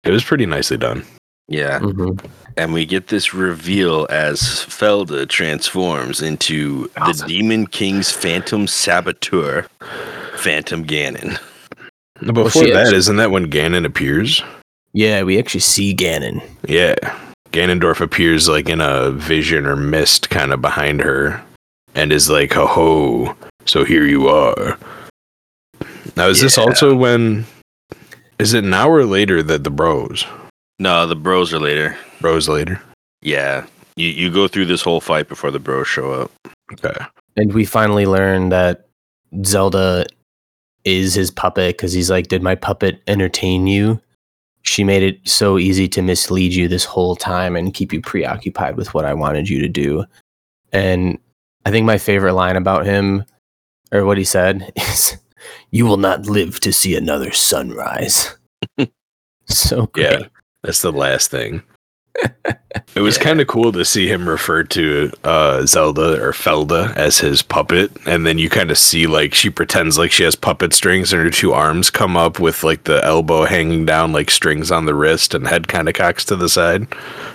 [0.03, 1.03] It was pretty nicely done.
[1.49, 1.79] Yeah.
[1.79, 2.23] Mhm.
[2.55, 7.27] And we get this reveal as Felda transforms into Awesome.
[7.27, 9.65] the Demon King's Phantom Saboteur,
[10.38, 11.38] Phantom Ganon.
[12.25, 14.41] Before she that, actually- isn't that when Ganon appears?
[14.93, 16.41] Yeah, we actually see Ganon.
[16.67, 16.93] Yeah.
[17.53, 21.41] Ganondorf appears like in a vision or mist kind of behind her
[21.93, 23.35] and is like, ho ho,
[23.65, 24.77] so here you are.
[26.15, 27.45] Now, is this also when.
[28.39, 30.25] Is it now or later that the bros?
[30.79, 31.95] No, the bros are later.
[32.19, 32.81] Bros later?
[33.21, 33.65] Yeah.
[33.95, 36.31] You, you go through this whole fight before the bros show up.
[36.73, 37.05] Okay.
[37.37, 38.87] And we finally learn that
[39.45, 40.07] Zelda
[40.83, 44.01] is his puppet because he's like, Did my puppet entertain you?
[44.63, 48.78] She made it so easy to mislead you this whole time and keep you preoccupied
[48.78, 50.06] with what I wanted you to do.
[50.71, 51.19] And
[51.65, 53.26] I think my favorite line about him,
[53.91, 55.17] or what he said, is,
[55.71, 58.36] You will not live to see another sunrise.
[59.45, 60.21] so great.
[60.21, 60.28] Yeah.
[60.63, 61.62] That's the last thing.
[62.95, 63.23] It was Yeah.
[63.23, 67.91] kind of cool to see him refer to uh, Zelda or Felda as his puppet,
[68.05, 71.21] and then you kind of see like she pretends like she has puppet strings, and
[71.23, 74.93] her two arms come up with like the elbow hanging down, like strings on the
[74.93, 76.83] wrist, and head kind of cocks to the side,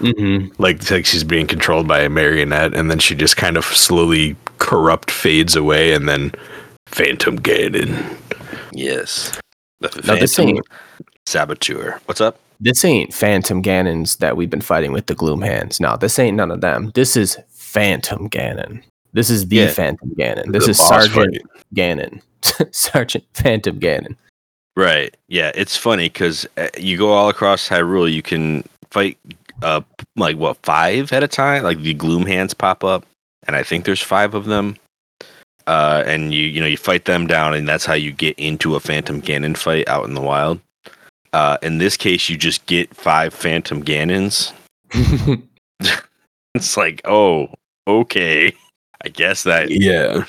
[0.00, 3.64] hmm like like she's being controlled by a marionette, and then she just kind of
[3.64, 6.32] slowly corrupt fades away, and then
[6.86, 8.16] Phantom Ganon.
[8.72, 9.32] Yes.
[9.80, 10.66] The Now, this Phantom ain't,
[11.26, 12.00] Saboteur.
[12.06, 12.38] What's up?
[12.60, 15.78] This ain't Phantom Ganons that we've been fighting with the Gloom Hands.
[15.80, 16.90] No, this ain't none of them.
[16.94, 18.82] This is Phantom Ganon.
[19.12, 19.68] This is the Yeah.
[19.68, 20.52] Phantom Ganon.
[20.52, 21.64] This The is Sergeant fight.
[21.74, 22.20] Ganon.
[22.74, 24.16] Sergeant Phantom Ganon.
[24.76, 25.16] Right.
[25.28, 26.46] Yeah, it's funny because
[26.78, 28.12] you go all across Hyrule.
[28.12, 29.18] You can fight
[29.62, 29.80] uh
[30.16, 31.62] like what five at a time.
[31.64, 33.04] Like the Gloom Hands pop up,
[33.46, 34.76] and I think there's five of them.
[35.66, 38.74] Uh, and you you know you fight them down, and that's how you get into
[38.76, 40.60] a Phantom Ganon fight out in the wild.
[41.32, 44.52] Uh, in this case, you just get five Phantom Ganons.
[46.54, 47.48] It's like, oh,
[47.86, 48.52] okay.
[49.04, 50.24] I guess that Yeah.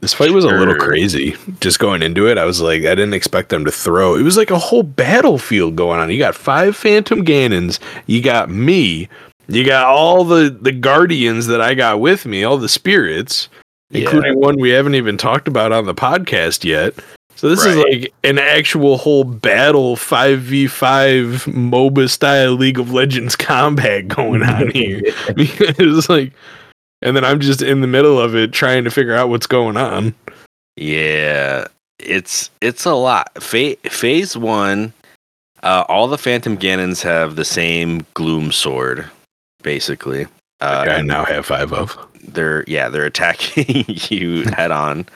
[0.00, 1.36] This fight was a little crazy.
[1.60, 4.14] Just going into it, I was like, I didn't expect them to throw.
[4.14, 6.10] It was like a whole battlefield going on.
[6.10, 7.78] You got five Phantom Ganons.
[8.06, 9.08] You got me.
[9.48, 13.48] You got all the the guardians that I got with me, all the spirits,
[13.90, 14.02] Yeah.
[14.02, 16.94] including one we haven't even talked about on the podcast yet.
[17.36, 24.08] So this is like an actual whole battle 5v5 MOBA style League of Legends combat
[24.08, 25.00] going on here.
[25.34, 26.32] Because like
[27.02, 29.76] and then i'm just in the middle of it trying to figure out what's going
[29.78, 30.14] on.
[30.76, 31.66] Yeah,
[31.98, 33.42] it's it's a lot.
[33.42, 34.92] Fa- phase one,
[35.62, 39.08] uh, all the Phantom Ganons have the same Gloom sword,
[39.62, 40.26] basically.
[40.60, 41.96] Uh, i now have five of.
[42.28, 45.06] they're yeah they're attacking you head on,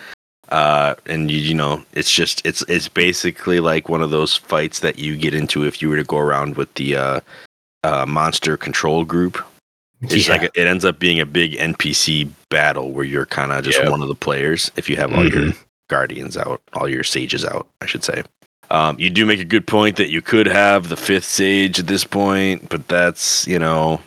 [0.50, 4.80] uh, and you you know it's just it's it's basically like one of those fights
[4.80, 7.20] that you get into if you were to go around with the uh,
[7.82, 9.42] uh, monster control group.
[10.02, 10.34] It's Yeah.
[10.34, 13.78] like a, it ends up being a big NPC battle where you're kind of just
[13.78, 13.90] Yep.
[13.90, 15.56] one of the players if you have all your Mhm.
[15.88, 18.22] guardians out, all your sages out, I should say.
[18.70, 21.86] Um, you do make a good point that you could have the fifth sage at
[21.86, 24.00] this point, but that's you know,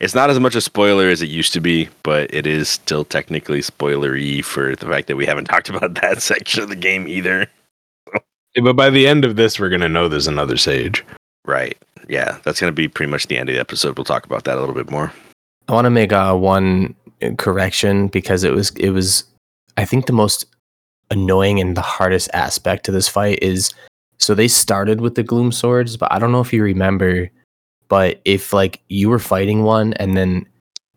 [0.00, 3.04] it's not as much a spoiler as it used to be, but it is still
[3.04, 7.08] technically spoilery for the fact that we haven't talked about that section of the game
[7.08, 7.46] either.
[8.60, 11.04] But by the end of this we're gonna know there's another sage
[11.44, 11.78] Right?
[12.08, 13.96] Yeah, that's gonna be pretty much the end of the episode.
[13.96, 15.12] We'll talk about that a little bit more.
[15.68, 16.94] I want to make uh, one
[17.36, 19.24] correction because it was it was
[19.76, 20.46] I think the most
[21.10, 23.72] annoying and the hardest aspect to this fight is
[24.18, 27.30] so they started with the gloom swords, but I don't know if you remember,
[27.88, 30.46] but if like you were fighting one and then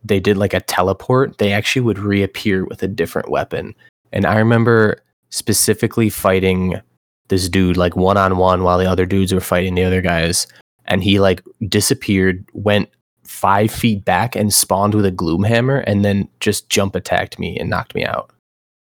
[0.04, 3.76] they did like a teleport, they actually would reappear with a different weapon.
[4.12, 6.82] And I remember specifically fighting
[7.30, 10.48] this dude like one on one while the other dudes were fighting the other guys,
[10.86, 12.90] and he like disappeared, went
[13.24, 17.58] five feet back and spawned with a gloom hammer and then just jump attacked me
[17.58, 18.32] and knocked me out.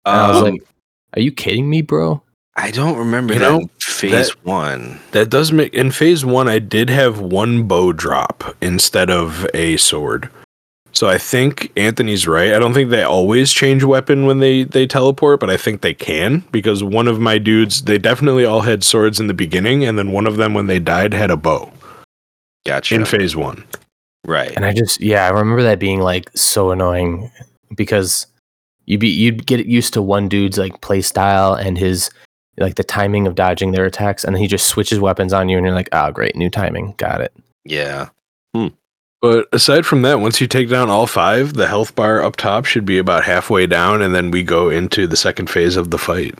[0.06, 0.62] And I was Um, like,
[1.14, 2.22] Are you kidding me, bro?
[2.60, 5.00] I don't remember You that know, in phase that- one.
[5.12, 9.76] that does make in phase one i did have one bow drop instead of a
[9.76, 10.28] sword
[10.92, 14.86] so i think anthony's right i don't think they always change weapon when they they
[14.86, 18.82] teleport but i think they can because one of my dudes they definitely all had
[18.84, 21.70] swords in the beginning and then one of them when they died had a bow
[22.66, 22.94] Gotcha.
[22.96, 23.64] in phase one
[24.26, 24.52] right.
[24.56, 27.30] And I just, yeah, I remember that being like so annoying
[27.76, 28.26] because
[28.84, 32.10] you'd be you'd get used to one dude's like play style and his
[32.58, 35.56] like the timing of dodging their attacks, and then he just switches weapons on you,
[35.56, 37.32] and you're like, oh great, new timing, got it.
[37.64, 38.08] Yeah.
[39.20, 42.64] But aside from that, once you take down all five, the health bar up top
[42.64, 45.98] should be about halfway down, and then we go into the second phase of the
[45.98, 46.36] fight.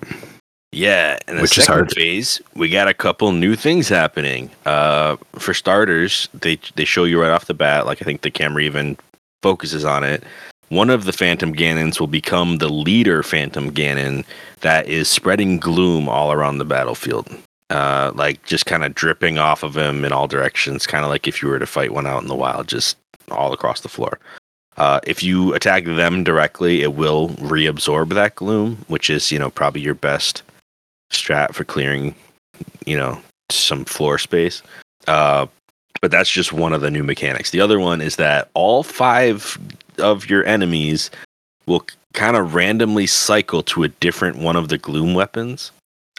[0.71, 1.93] Yeah, and the Which is hard.
[1.93, 4.51] phase, we got a couple new things happening.
[4.65, 8.31] Uh, for starters, they they show you right off the bat, like I think the
[8.31, 8.97] camera even
[9.43, 10.23] focuses on it.
[10.69, 14.25] One of the Phantom Ganons will become the leader Phantom Ganon
[14.61, 17.29] that is spreading gloom all around the battlefield.
[17.71, 21.27] Uh, like just kind of dripping off of him in all directions, kind of like
[21.27, 22.97] if you were to fight one out in the wild, just
[23.31, 24.19] all across the floor.
[24.79, 29.51] Uh, if you attack them directly, it will reabsorb that gloom, which is you know
[29.51, 30.43] probably your best
[31.11, 32.15] strat for clearing,
[32.87, 34.63] you know, some floor space.
[35.07, 35.47] Uh,
[36.01, 37.51] but that's just one of the new mechanics.
[37.51, 39.59] The other one is that all five
[40.01, 41.11] of your enemies
[41.67, 41.85] will
[42.15, 45.71] kind of randomly cycle to a different one of the gloom weapons.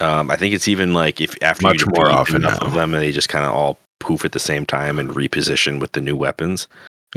[0.02, 2.68] Um, I think it's even like if after Much you more often enough now.
[2.68, 5.92] of them, they just kind of all poof at the same time and reposition with
[5.92, 6.68] the new weapons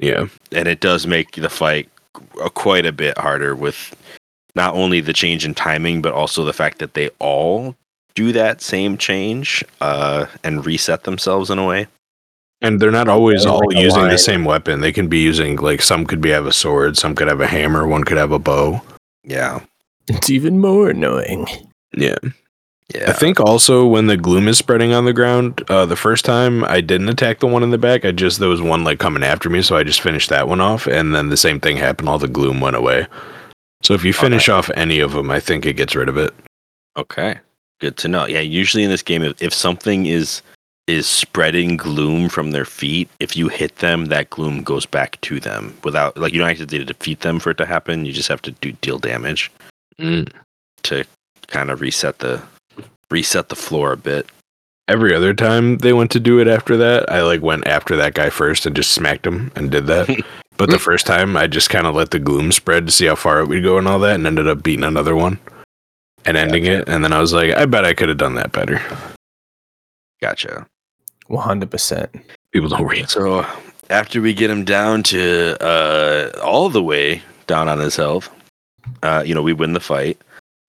[0.00, 0.26] Yeah.
[0.50, 1.88] and it does make the fight
[2.54, 3.94] quite a bit harder with
[4.56, 7.76] not only the change in timing but also the fact that they all
[8.16, 11.86] do that same change uh, and reset themselves in a way
[12.62, 14.80] And they're not always all like using the same weapon.
[14.80, 17.46] They can be using like some could be have a sword, some could have a
[17.46, 18.80] hammer, one could have a bow.
[19.24, 19.60] yeah
[20.08, 21.46] It's even more annoying.
[21.94, 22.16] Yeah.
[22.94, 26.24] yeah I think also when the gloom is spreading on the ground, uh, the first
[26.24, 28.04] time I didn't attack the one in the back.
[28.04, 30.60] I just there was one like coming after me, so I just finished that one
[30.60, 32.08] off, and then the same thing happened.
[32.08, 33.06] All the gloom went away.
[33.82, 36.32] So if you finish off any of them, I think it gets rid of it.
[36.96, 37.38] okay
[37.80, 40.40] good to know yeah usually in this game if, if something is
[40.88, 45.38] is spreading gloom from their feet if you hit them that gloom goes back to
[45.38, 48.28] them without like you don't have to defeat them for it to happen you just
[48.28, 49.50] have to do deal damage
[49.98, 50.28] mm.
[50.82, 51.04] to
[51.46, 52.42] kind of reset the
[53.12, 54.28] reset the floor a bit.
[54.88, 58.14] Every other time they went to do it after that, I like went after that
[58.14, 60.08] guy first and just smacked him and did that.
[60.56, 63.14] but the first time, I just kind of let the gloom spread to see how
[63.14, 65.38] far it would go and all that, and ended up beating another one
[66.24, 66.88] and ending it.
[66.88, 68.82] And then I was like, I bet I could have done that better.
[70.20, 70.66] Gotcha.
[71.32, 72.10] One hundred percent.
[72.52, 73.08] People don't read.
[73.08, 73.46] So
[73.88, 78.28] after we get him down to uh, all the way down on his health,
[79.02, 80.18] uh, you know, we win the fight,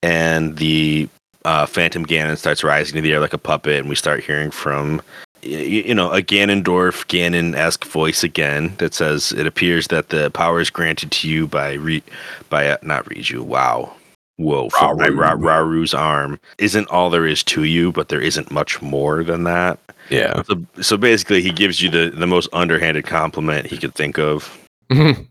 [0.02, 1.10] and the
[1.44, 4.52] uh, Phantom Ganon starts rising to the air like a puppet, and we start hearing
[4.52, 5.02] from.
[5.44, 10.32] y- y- You know, a Ganondorf Ganon-esque voice again that says, "It appears that the
[10.32, 12.02] power is granted to you by re,
[12.50, 13.42] by uh, not Riju.
[13.42, 13.94] Wow,
[14.38, 19.24] whoa, from Rauru's arm isn't all there is to you, but there isn't much more
[19.24, 20.44] than that." Yeah.
[20.44, 24.68] So, so basically, he gives you the, the most underhanded compliment he could think of.
[24.92, 25.24] Mm-hmm.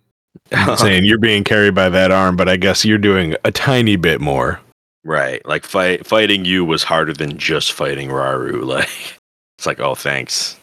[0.76, 4.20] Saying you're being carried by that arm, but I guess you're doing a tiny bit
[4.20, 4.60] more.
[5.04, 8.64] right, like fight fighting you was harder than just fighting Rauru.
[8.66, 9.18] Like
[9.58, 10.56] it's like, oh, thanks,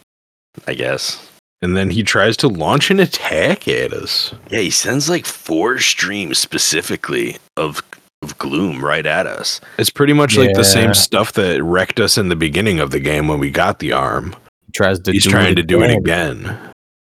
[0.68, 1.26] I guess.
[1.62, 4.34] And then he tries to launch an attack at us.
[4.50, 7.82] Yeah, he sends like four streams specifically of
[8.22, 9.62] of gloom right at us.
[9.78, 13.00] It's pretty much like the same stuff that wrecked us in the beginning of the
[13.00, 14.36] game when we got the arm.
[14.74, 15.12] tries to.
[15.12, 16.38] He's do trying it to do it again.
[16.46, 16.60] again.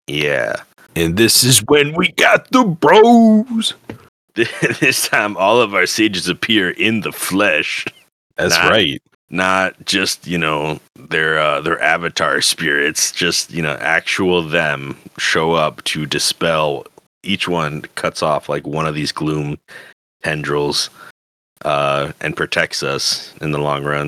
[0.07, 0.55] Yeah.
[0.95, 3.73] And this is when we got the bros.
[4.35, 7.85] this time, all of our sages appear in the flesh.
[8.35, 8.67] That's Nah.
[8.69, 9.01] right.
[9.29, 15.53] not just you know their uh, their avatar spirits just you know actual them show
[15.53, 16.85] up to dispel
[17.23, 19.57] each one cuts off like one of these gloom
[20.25, 20.89] tendrils
[21.63, 24.07] uh, and protects us in the long run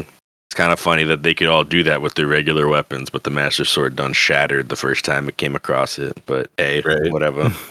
[0.49, 3.23] it's kind of funny that they could all do that with their regular weapons but
[3.23, 7.11] the master sword done shattered the first time it came across it but hey Right.
[7.11, 7.53] whatever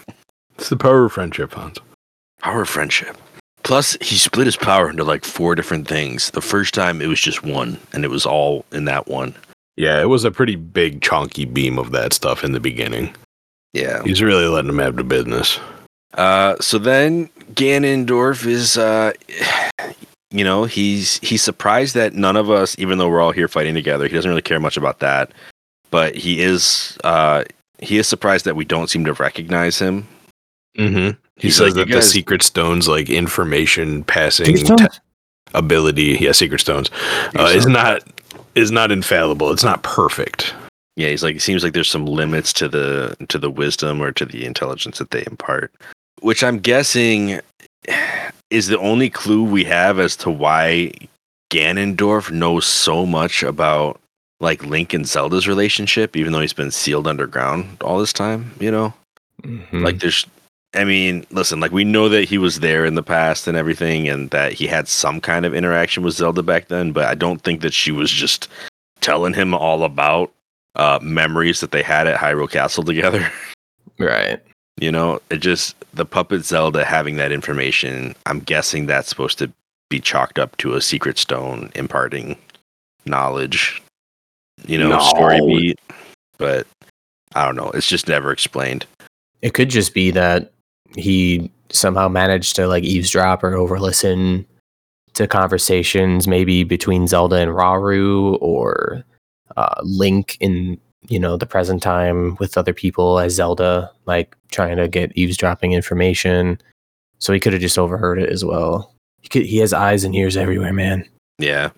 [0.58, 1.78] It's the power of friendship, Hans.
[2.40, 3.16] power of friendship
[3.62, 7.20] plus he split his power into like four different things the first time it was
[7.20, 9.34] just one and it was all in that one
[9.76, 13.14] Yeah, it was a pretty big, chunky beam of that stuff in the beginning.
[13.74, 14.02] Yeah.
[14.04, 15.60] He's really letting him have the business.
[16.14, 19.12] Uh, so then Ganondorf is, uh,
[20.30, 23.74] you know, he's he's surprised that none of us, even though we're all here fighting
[23.74, 25.32] together, he doesn't really care much about that.
[25.90, 27.44] But he is, uh,
[27.78, 30.06] he is surprised that we don't seem to recognize him.
[30.76, 31.18] Mm-hmm.
[31.36, 34.98] He He's says like, that "You the secret stones, like information passing Secret te-
[35.54, 36.90] ability, yeah, secret stones,
[37.38, 38.02] uh, is not
[38.54, 39.52] is not infallible.
[39.52, 40.54] It's not perfect.
[40.96, 44.12] Yeah, he's like, it seems like there's some limits to the to the wisdom or
[44.12, 45.72] to the intelligence that they impart,
[46.20, 47.40] which I'm guessing
[48.50, 50.92] is the only clue we have as to why
[51.50, 54.00] Ganondorf knows so much about
[54.40, 58.50] like Link and Zelda's relationship, even though he's been sealed underground all this time.
[58.60, 58.94] You know,
[59.42, 59.82] Mhm.
[59.82, 60.26] like there's
[60.74, 64.08] I mean, listen, like we know that he was there in the past and everything,
[64.08, 67.40] and that he had some kind of interaction with Zelda back then, but I don't
[67.40, 68.48] think that she was just
[69.00, 70.32] telling him all about
[70.74, 73.30] uh, memories that they had at Hyrule Castle together.
[73.98, 74.40] Right.
[74.78, 78.14] You know, it just the puppet Zelda having that information.
[78.26, 79.50] I'm guessing that's supposed to
[79.88, 82.36] be chalked up to a secret stone imparting
[83.06, 83.82] knowledge.
[84.66, 84.98] You know, No.
[85.00, 85.80] story beat,
[86.38, 86.66] but
[87.34, 87.70] I don't know.
[87.70, 88.84] It's just never explained.
[89.42, 90.52] It could just be that
[90.96, 94.44] he somehow managed to like eavesdrop or overlisten
[95.14, 99.04] to conversations maybe between Zelda and Rauru or
[99.56, 104.76] uh, Link in you know the present time with other people as Zelda like trying
[104.76, 106.60] to get eavesdropping information.
[107.18, 108.92] So he could have just overheard it as well.
[109.20, 111.08] He could, he has eyes and ears everywhere, man.
[111.38, 111.70] Yeah,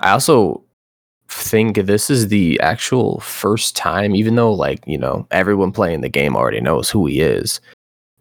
[0.00, 0.64] I also
[1.28, 6.08] think this is the actual first time, even though like you know everyone playing the
[6.08, 7.60] game already knows who he is.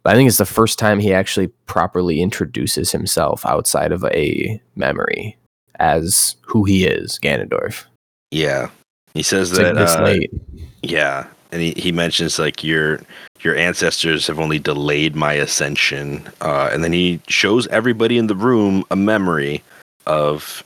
[0.03, 4.61] But I think it's the first time he actually properly introduces himself outside of a
[4.75, 5.35] memory
[5.79, 7.85] as who he is, Ganondorf.
[8.31, 8.69] yeah.
[9.17, 9.73] He says It's that.
[9.75, 10.31] this uh, late.
[10.83, 13.01] Yeah, and he, he mentions like your
[13.41, 18.35] your ancestors have only delayed my ascension, uh, and then he shows everybody in the
[18.35, 19.63] room a memory
[20.05, 20.63] of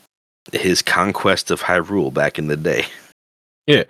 [0.52, 2.86] his conquest of Hyrule back in the day.
[3.68, 3.84] Yeah.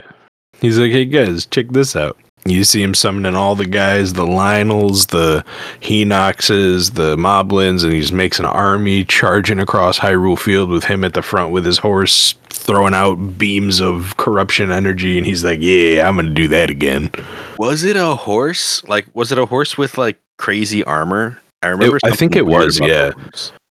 [0.59, 2.20] He's like, hey guys, check this out.
[2.46, 5.46] You see him summoning all the guys, the Lynels, the
[5.82, 11.04] Hinoxes, the Moblins, and he just makes an army charging across Hyrule Field with him
[11.04, 15.18] at the front with his horse throwing out beams of corruption energy.
[15.18, 17.12] And he's like, yeah, I'm going to do that again.
[17.60, 18.84] Was it a horse?
[18.86, 21.39] Like, was it a horse with like crazy armor?
[21.62, 22.00] I remember.
[22.04, 23.12] I think it was, yeah.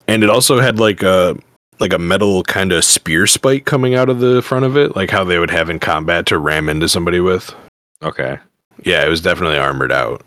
[0.09, 1.37] And it also had like a
[1.79, 5.11] like a metal kind of spear spike coming out of the front of it, like
[5.11, 7.55] how they would have in combat to ram into somebody with.
[8.03, 8.39] Okay,
[8.85, 10.23] Yeah, it was definitely armored out.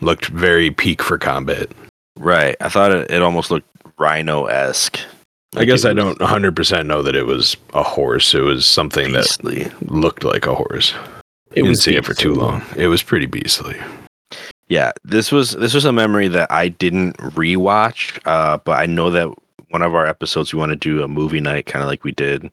[0.00, 1.70] Looked very peak for combat.
[2.18, 2.56] right.
[2.60, 3.68] I thought it, it almost looked
[3.98, 4.98] rhino esque.
[5.56, 8.34] I guess I don't 100% know that it was a horse.
[8.34, 10.92] It was something that looked like a horse.
[11.50, 12.62] It Didn't was see it for too long.
[12.76, 13.80] It was pretty beastly.
[14.68, 19.10] Yeah, this was this was a memory that I didn't rewatch, uh, but I know
[19.10, 19.28] that
[19.68, 22.12] one of our episodes we want to do a movie night, kind of like we
[22.12, 22.50] did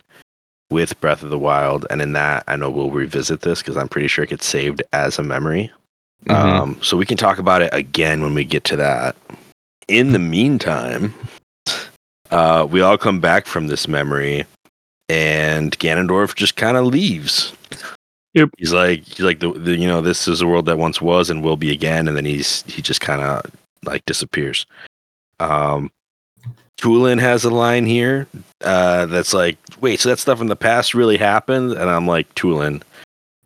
[0.71, 3.89] with Breath of the Wild, and in that I know we'll revisit this because I'm
[3.89, 5.71] pretty sure it gets saved as a memory.
[6.25, 6.33] Mhm.
[6.33, 9.15] Um, so we can talk about it again when we get to that.
[9.87, 11.13] In the meantime,
[12.31, 14.45] uh, we all come back from this memory,
[15.09, 17.53] and Ganondorf just kind of leaves.
[18.33, 18.51] Yep.
[18.57, 21.29] He's like, he's like the, the you know this is a world that once was
[21.29, 23.45] and will be again, and then he's he just kind of
[23.83, 24.65] like disappears.
[25.39, 25.91] Um,
[26.81, 28.27] Tulin has a line here
[28.61, 31.71] uh, that's like, wait, so that stuff in the past really happened?
[31.73, 32.81] And I'm like, Tulin,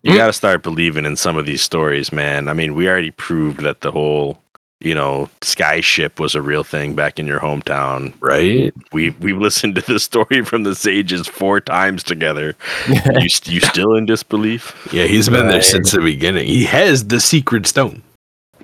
[0.03, 0.17] you Hmm?
[0.17, 2.47] got to start believing in some of these stories, man.
[2.47, 4.41] I mean, we already proved that the whole,
[4.79, 8.13] you know, sky ship was a real thing back in your hometown.
[8.21, 8.73] Right?
[8.93, 12.55] We we've listened to the story from the sages four times together.
[12.87, 14.87] you you still in disbelief?
[14.93, 16.45] Yeah, he's been there since the beginning.
[16.47, 18.01] He has the secret stone.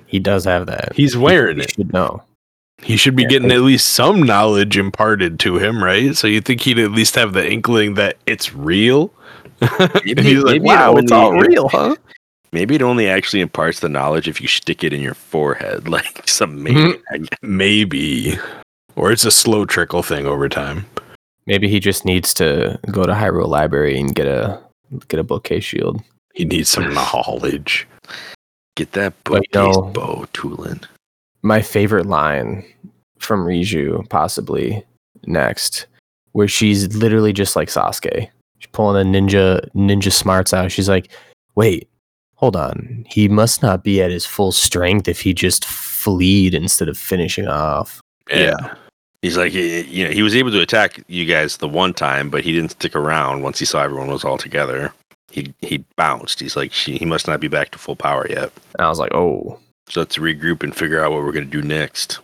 [0.06, 0.92] he does have that.
[0.94, 1.72] He's wearing You it.
[1.72, 2.22] should know.
[2.82, 6.16] He should be Yeah, getting at least some knowledge imparted to him, right?
[6.16, 9.12] So you think he'd at least have the inkling that it's real?
[9.60, 11.94] and he's like, maybe it wow, it's all real, huh?
[12.54, 16.28] Maybe it only actually imparts the knowledge if you stick it in your forehead, like
[16.28, 17.26] some Mhm.
[17.40, 18.36] Maybe.
[18.94, 20.84] Or it's a slow trickle thing over time.
[21.46, 24.60] Maybe he just needs to go to Hyrule Library and get a
[25.08, 26.02] get a bookcase shield.
[26.34, 27.86] He needs some knowledge.
[28.76, 30.84] Get that But, you bookcase know- bow, Tulin.
[31.42, 32.64] My favorite line
[33.18, 34.84] from Riju, possibly
[35.26, 35.86] next,
[36.32, 38.28] where she's literally just like Sasuke.
[38.58, 40.70] She's pulling the ninja ninja smarts out.
[40.72, 41.10] She's like,
[41.54, 41.88] "Wait,
[42.36, 43.04] hold on.
[43.08, 47.48] He must not be at his full strength if he just fleed instead of finishing
[47.48, 48.74] off." Yeah.
[49.20, 52.28] He's like, y- you know, he was able to attack you guys the one time,
[52.28, 54.92] but he didn't stick around once he saw everyone was all together.
[55.30, 56.40] He he bounced.
[56.40, 58.50] He's like, she, he must not be back to full power yet.
[58.78, 59.58] And I was like, "Oh,
[59.88, 62.20] So let's regroup and figure out what we're gonna do next.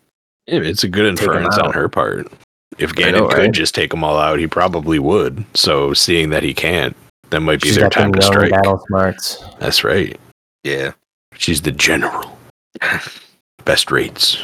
[0.46, 2.30] Yeah, It's a good inference on her part.
[2.78, 3.52] If I Ganon know, could right?
[3.52, 5.44] just take them all out, he probably would.
[5.54, 6.96] So seeing that he can't,
[7.30, 8.50] that might be she's their got them time to young strike.
[8.50, 10.18] battle smarts." That's right.
[10.64, 10.92] Yeah.
[11.36, 12.38] She's the general.
[13.64, 14.38] Best rates.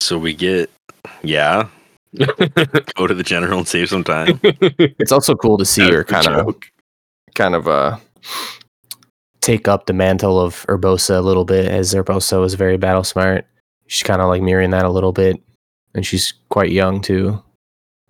[0.00, 0.70] So we get,
[1.22, 1.68] yeah,
[2.94, 4.40] go to the general and save some time.
[4.44, 6.56] It's also cool to see That's her the kind of
[7.34, 7.96] kind of uh
[9.44, 13.46] take up the mantle of Urbosa a little bit as Urbosa is very battle smart.
[13.86, 15.36] She's kind of like mirroring that a little bit,
[15.94, 17.42] and she's quite young too.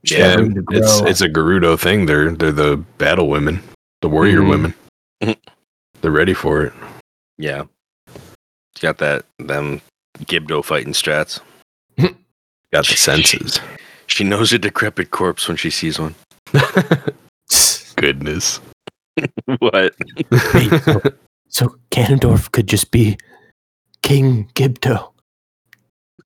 [0.04, 2.06] She's Yeah, to it's it's a Gerudo thing.
[2.06, 3.60] They're they're the battle women,
[4.00, 4.48] the warrior Mhm.
[4.50, 4.74] women.
[5.22, 5.36] Mhm.
[6.00, 6.72] They're ready for it.
[7.38, 7.64] Yeah.
[8.76, 9.80] she's got that them
[10.20, 11.40] Gibdo fighting strats.
[12.72, 13.60] Got the senses.
[14.06, 16.14] She knows a decrepit corpse when she sees one.
[17.96, 18.60] Goodness.
[19.60, 19.94] what?
[21.54, 23.16] So Ganondorf could just be
[24.02, 25.12] King Gibdo.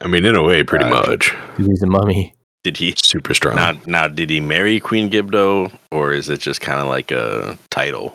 [0.01, 1.35] I mean, in a way, pretty Uh, much.
[1.59, 2.35] He's a mummy.
[2.65, 3.57] Did he Super strong.
[3.57, 3.73] now?
[3.87, 8.15] Now, did he marry Queen Gibdo, or is it just kind of like a title?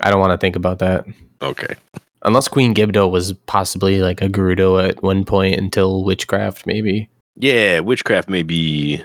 [0.00, 1.04] I don't want to think about that.
[1.42, 1.74] Okay.
[2.22, 7.08] Unless Queen Gibdo was possibly like a Gerudo at one point until witchcraft, maybe.
[7.36, 9.02] Yeah, witchcraft may be.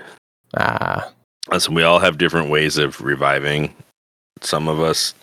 [0.56, 1.10] Ah,
[1.50, 3.74] Listen, we all have different ways of reviving.
[4.40, 5.14] Some of us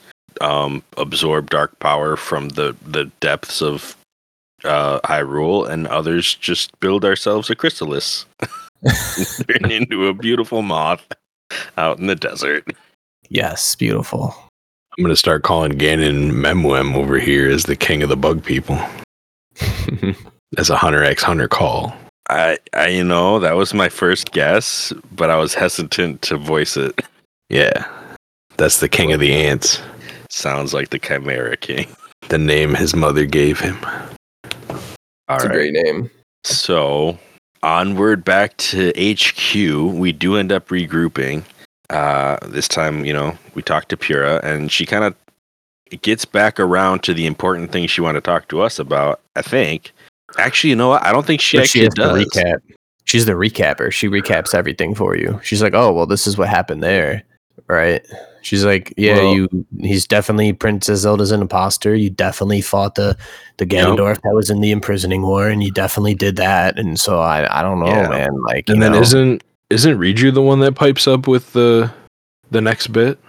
[0.42, 3.96] um, absorb dark power from the the depths of
[4.64, 8.26] uh, Hyrule, and others just build ourselves a chrysalis,
[9.48, 11.06] turn into a beautiful moth
[11.78, 12.66] out in the desert.
[13.30, 14.36] yes, beautiful.
[14.98, 18.80] I'm gonna start calling Ganon Meruem over here as the king of the bug people.
[20.58, 21.94] As a Hunter X Hunter call.
[22.30, 26.78] I, I, you know, that was my first guess, but I was hesitant to voice
[26.78, 27.02] it.
[27.50, 27.86] Yeah.
[28.58, 29.82] That's the king of the ants.
[30.38, 31.88] Sounds like the Chimera King.
[32.30, 33.76] The name his mother gave him.
[35.28, 35.50] All right.
[35.50, 36.12] Great name.
[36.44, 37.18] So
[37.64, 41.44] onward back to HQ, we do end up regrouping.
[41.90, 45.16] Uh, this time, you know, we talked to Purah, and she kind of
[46.04, 49.22] gets back around to the important thing she wanted to talk to us about.
[49.36, 49.92] I think.
[50.38, 51.04] Actually, you know what?
[51.04, 52.14] I don't think she But actually she has does.
[52.14, 52.58] the recap.
[53.06, 53.92] She's the recapper.
[53.92, 55.40] She recaps everything for you.
[55.42, 57.24] She's like, "Oh, well, this is what happened there."
[57.68, 58.06] Right?
[58.48, 61.94] She's like, "Yeah, Well- you he's definitely Princess Zelda's an imposter.
[61.94, 63.18] You definitely fought the
[63.58, 63.88] the Yep.
[63.98, 67.60] Ganondorf that was in the imprisoning war and you definitely did that." And so I
[67.60, 68.08] I don't know, Yeah.
[68.08, 68.30] man.
[68.44, 71.92] Like, And then know, isn't isn't Riju the one that pipes up with the
[72.50, 73.20] the next bit?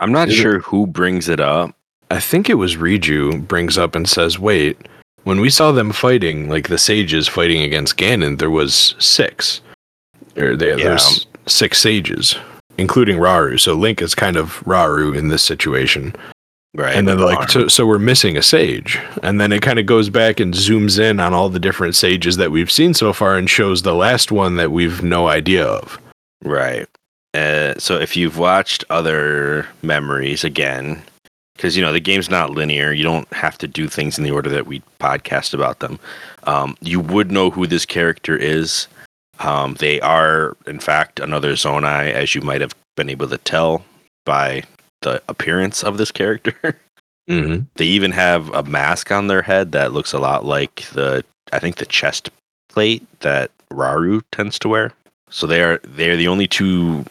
[0.00, 1.74] I'm not Is it- sure who brings it up.
[2.10, 4.76] I think it was Riju brings up and says, "Wait,
[5.24, 9.60] when we saw them fighting, like the sages fighting against Ganon, there was six,
[10.36, 10.84] or there, Yeah.
[10.88, 12.36] there's six sages,
[12.78, 13.58] including Rauru.
[13.60, 16.14] So Link is kind of Rauru in this situation,
[16.74, 16.94] Right.
[16.94, 19.86] and then the like so, so we're missing a sage, and then it kind of
[19.86, 23.36] goes back and zooms in on all the different sages that we've seen so far,
[23.36, 25.98] and shows the last one that we've no idea of.
[26.44, 26.86] Right.
[27.34, 31.02] Uh, so if you've watched other memories again,
[31.56, 34.30] because you know the game's not linear, you don't have to do things in the
[34.30, 35.98] order that we podcast about them.
[36.44, 38.86] Um, you would know who this character is.
[39.40, 43.84] Um, they are, in fact, another Zonai, as you might have been able to tell
[44.26, 44.64] by
[45.02, 46.54] the appearance of this character.
[47.28, 47.64] Mm-hmm.
[47.76, 51.22] they even have a mask on their head that looks a lot like the,
[51.52, 52.30] I think, the chest
[52.70, 54.94] plate that Rauru tends to wear.
[55.28, 57.04] So they are they are the only two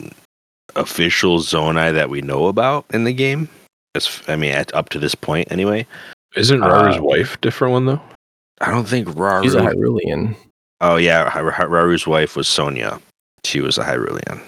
[0.76, 3.48] official Zonai that we know about in the game.
[3.94, 5.86] As I mean, at, up to this point, anyway.
[6.36, 8.02] Isn't Rauru's Uh, wife different one though?
[8.60, 9.44] I don't think Rauru.
[9.44, 10.36] she's a Hyrulean.
[10.82, 13.00] Oh yeah, Hy- Hy- Rauru's wife was Sonia.
[13.44, 14.42] She was a Hyrulean.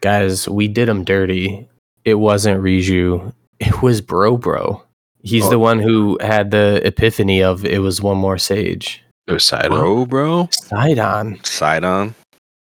[0.00, 1.68] Guys, we did him dirty.
[2.04, 3.32] It wasn't Riju.
[3.58, 4.82] It was Bro Bro.
[5.22, 5.50] He's Oh.
[5.50, 9.02] the one who had the epiphany of it was one more sage.
[9.26, 9.70] It was Sidon.
[9.70, 11.38] Bro, bro, Sidon.
[11.44, 12.14] Sidon.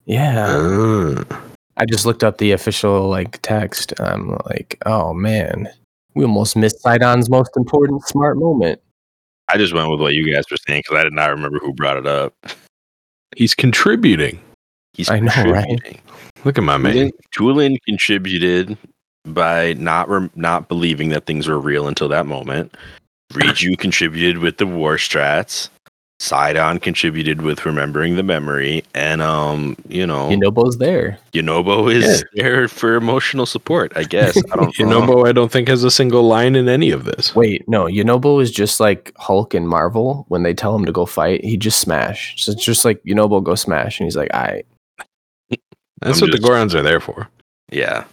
[0.05, 0.47] Yeah.
[1.29, 1.41] Ah.
[1.77, 3.93] I just looked up the official like text.
[3.99, 5.69] I'm like, oh man,
[6.15, 8.81] we almost missed Sidon's most important smart moment.
[9.47, 11.73] I just went with what you guys were saying because I did not remember who
[11.73, 12.33] brought it up.
[13.35, 14.39] He's contributing.
[14.93, 15.65] He's I know, right?
[15.67, 16.01] contributing.
[16.45, 16.93] Look at my man.
[16.93, 18.77] Tulin, Tulin contributed
[19.25, 22.75] by not rem- not believing that things were real until that moment.
[23.33, 25.69] Riju contributed with the war strats.
[26.21, 31.17] Sidon contributed with remembering the memory, and um, you know, Yunobo's there.
[31.31, 33.93] Yunobo is there for emotional support.
[33.95, 34.85] I guess I don't know.
[35.01, 37.33] Yunobo, I don't think has a single line in any of this.
[37.35, 41.05] Wait, no, Yunobo is just like Hulk and Marvel when they tell him to go
[41.05, 42.35] fight, he just smash.
[42.43, 44.63] So it's just like Yunobo go smash, and he's like, I
[45.49, 45.61] That's
[46.01, 47.29] I'm what just- the Gorons are there for.
[47.71, 48.03] Yeah,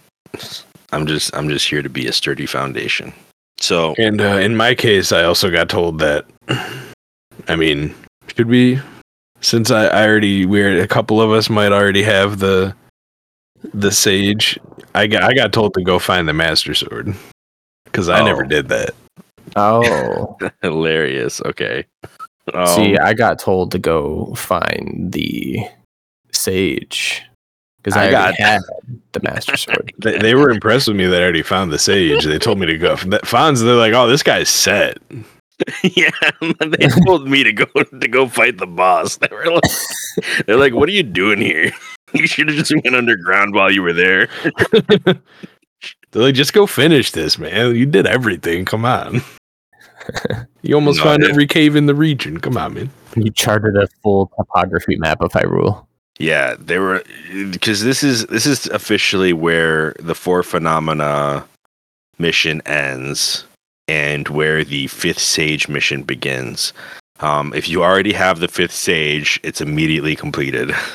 [0.93, 3.11] I'm just I'm just here to be a sturdy foundation.
[3.59, 6.25] So And uh, in my case, I also got told that.
[7.47, 7.93] I mean,
[8.35, 8.79] should we?
[9.41, 12.75] Since I, I already, we're a couple of us might already have the
[13.73, 14.59] the sage.
[14.95, 17.13] I got I got told to go find the master sword
[17.85, 18.47] because I never Oh.
[18.47, 18.91] did that.
[19.55, 20.37] oh.
[20.61, 21.41] hilarious.
[21.41, 21.85] Okay.
[22.53, 25.59] Um, See, I got told to go find the
[26.31, 27.23] sage
[27.77, 28.61] because I, I got- had
[29.11, 29.93] the master sword.
[29.99, 32.23] They, they were impressed with me that I already found the sage.
[32.25, 32.95] They told me to go.
[32.97, 34.97] That Fonz, they're like, "Oh, this guy's set."
[35.83, 36.09] yeah,
[36.59, 39.17] they told me to go to go fight the boss.
[39.17, 39.63] They were like,
[40.45, 41.71] they're like, "What are you doing here?
[42.13, 44.29] You should have just went underground while you were there."
[46.11, 47.75] They're like, "Just go finish this, man.
[47.75, 48.63] You did everything.
[48.65, 49.21] Come on."
[50.61, 52.39] You almost No, found every cave in the region.
[52.39, 52.89] Come on, man.
[53.17, 55.85] you charted a full topography map of Hyrule.
[56.17, 57.03] Yeah, they were
[57.51, 61.45] because this is this is officially where the four phenomena
[62.19, 63.43] mission ends
[63.87, 66.73] and where the fifth sage mission begins.
[67.19, 70.71] Um, if you already have the fifth sage, it's immediately completed.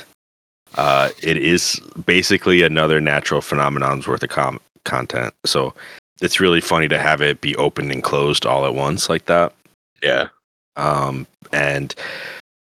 [0.74, 5.34] Uh, it is basically another natural phenomenon's worth of com- content.
[5.45, 5.74] So
[6.22, 9.53] it's really funny to have it be opened and closed all at once like that.
[10.03, 10.28] Yeah.
[10.76, 11.95] Um, and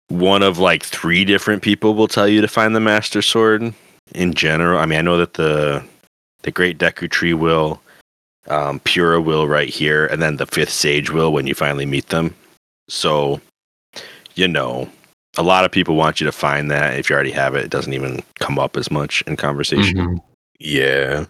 [0.08, 3.74] one of like three different people will tell you to find the master sword
[4.14, 4.80] in general.
[4.80, 5.84] I mean, I know that the
[6.42, 7.80] the Great Deku Tree will,
[8.48, 12.08] um, Purah will right here, and then the Fifth Sage will when you finally meet
[12.10, 12.34] them.
[12.90, 13.40] So,
[14.36, 14.90] you know,
[15.38, 16.98] a lot of people want you to find that.
[16.98, 19.98] If you already have it, it doesn't even come up as much in conversation.
[19.98, 20.22] Mhm.
[20.60, 21.26] Yeah.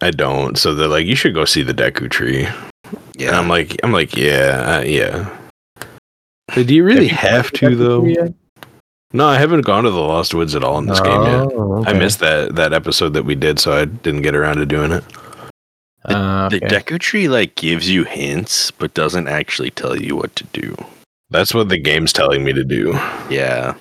[0.00, 0.58] I don't.
[0.58, 2.48] So they're like, you should go see the Deku tree.
[3.16, 5.30] Yeah, And I'm like, I'm like, yeah, uh, yeah.
[6.54, 8.04] But do you really have to though?
[9.14, 11.52] No, I haven't gone to the Lost Woods at all in this game yet.
[11.52, 14.66] Oh, I missed that that episode that we did, so I didn't get around to
[14.66, 15.04] doing it.
[16.04, 16.66] Uh, the okay.
[16.66, 20.74] Deku Tree like gives you hints, but doesn't actually tell you what to do.
[21.30, 22.92] That's what the game's telling me to do.
[23.30, 23.74] Yeah,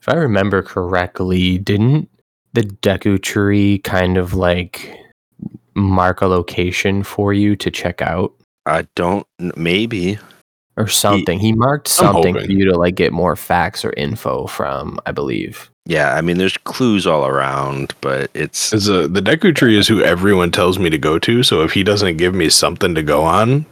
[0.00, 2.08] If I remember correctly, didn't
[2.52, 4.98] the Deku Tree kind of like
[5.74, 8.32] mark a location for you to check out
[8.66, 9.26] I don't.
[9.56, 10.18] Maybe
[10.76, 11.38] or something?
[11.38, 15.70] He, marked something for you to like get more facts or info from, I believe.
[15.88, 20.02] Yeah, I mean, there's clues all around, but it's uh, the Deku Tree is who
[20.02, 21.42] everyone tells me to go to.
[21.44, 23.64] So if he doesn't give me something to go on,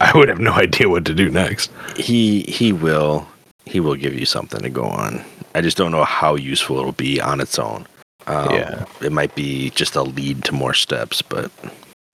[0.00, 1.70] I would have no idea what to do next.
[1.96, 3.26] he he will
[3.64, 5.24] he will give you something to go on.
[5.56, 7.84] I just don't know how useful it'll be on its own.
[8.28, 8.84] Um, Yeah.
[9.02, 11.50] it might be just a lead to more steps, but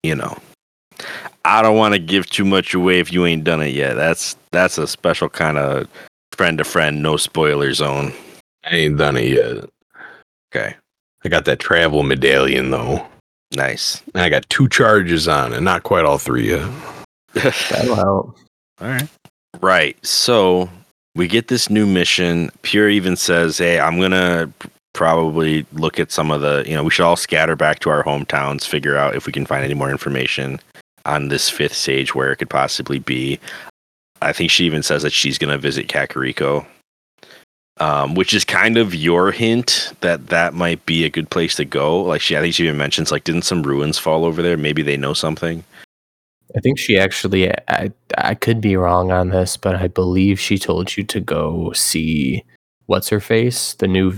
[0.03, 0.35] you know,
[1.45, 3.95] I don't want to give too much away if you ain't done it yet.
[3.97, 5.89] That's that's a special kind of
[6.33, 8.15] friend to friend, no spoiler zone.
[8.65, 9.65] I ain't done it yet.
[10.55, 10.75] Okay,
[11.25, 13.07] I got that travel medallion though.
[13.55, 14.03] nice.
[14.15, 16.69] And I got two charges on it, not quite all three yet.
[17.35, 18.39] That'll help.
[18.81, 19.09] All right.
[19.61, 20.07] Right.
[20.07, 20.69] So
[21.15, 22.51] we get this new mission.
[22.63, 24.53] Purah even says, "Hey, I'm gonna
[24.95, 26.65] probably look at some of the.
[26.67, 29.47] You know, we should all scatter back to our hometowns, figure out if we can
[29.47, 30.61] find any more information
[31.05, 33.39] on this fifth stage where it could possibly be."
[34.23, 36.65] I think she even says that she's gonna visit Kakariko,
[37.83, 41.65] um, which is kind of your hint that that might be a good place to
[41.65, 42.01] go.
[42.01, 44.57] Like she, I think she even mentions like, didn't some ruins fall over there?
[44.57, 45.65] Maybe they know something.
[46.55, 50.59] I think she actually, I, I could be wrong on this, but I believe she
[50.59, 52.45] told you to go see
[52.87, 54.13] what's her face, the new.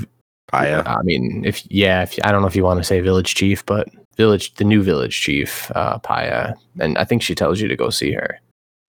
[0.53, 0.83] Aya.
[0.85, 3.65] I mean, if yeah, if I don't know if you want to say village chief,
[3.65, 7.77] but village, the new village chief, uh, Paya, and I think she tells you to
[7.77, 8.39] go see her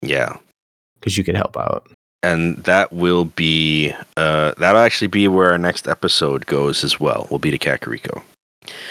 [0.01, 0.37] Yeah.
[0.99, 1.87] because you could help out.
[2.25, 7.27] And that will be uh, that'll actually be where our next episode goes as well.
[7.29, 8.23] Will be to Kakariko,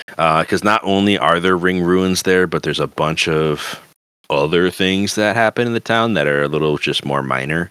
[0.07, 3.83] because not only are there ring ruins there, but there's a bunch of
[4.31, 7.71] other things that happen in the town that are a little just more minor.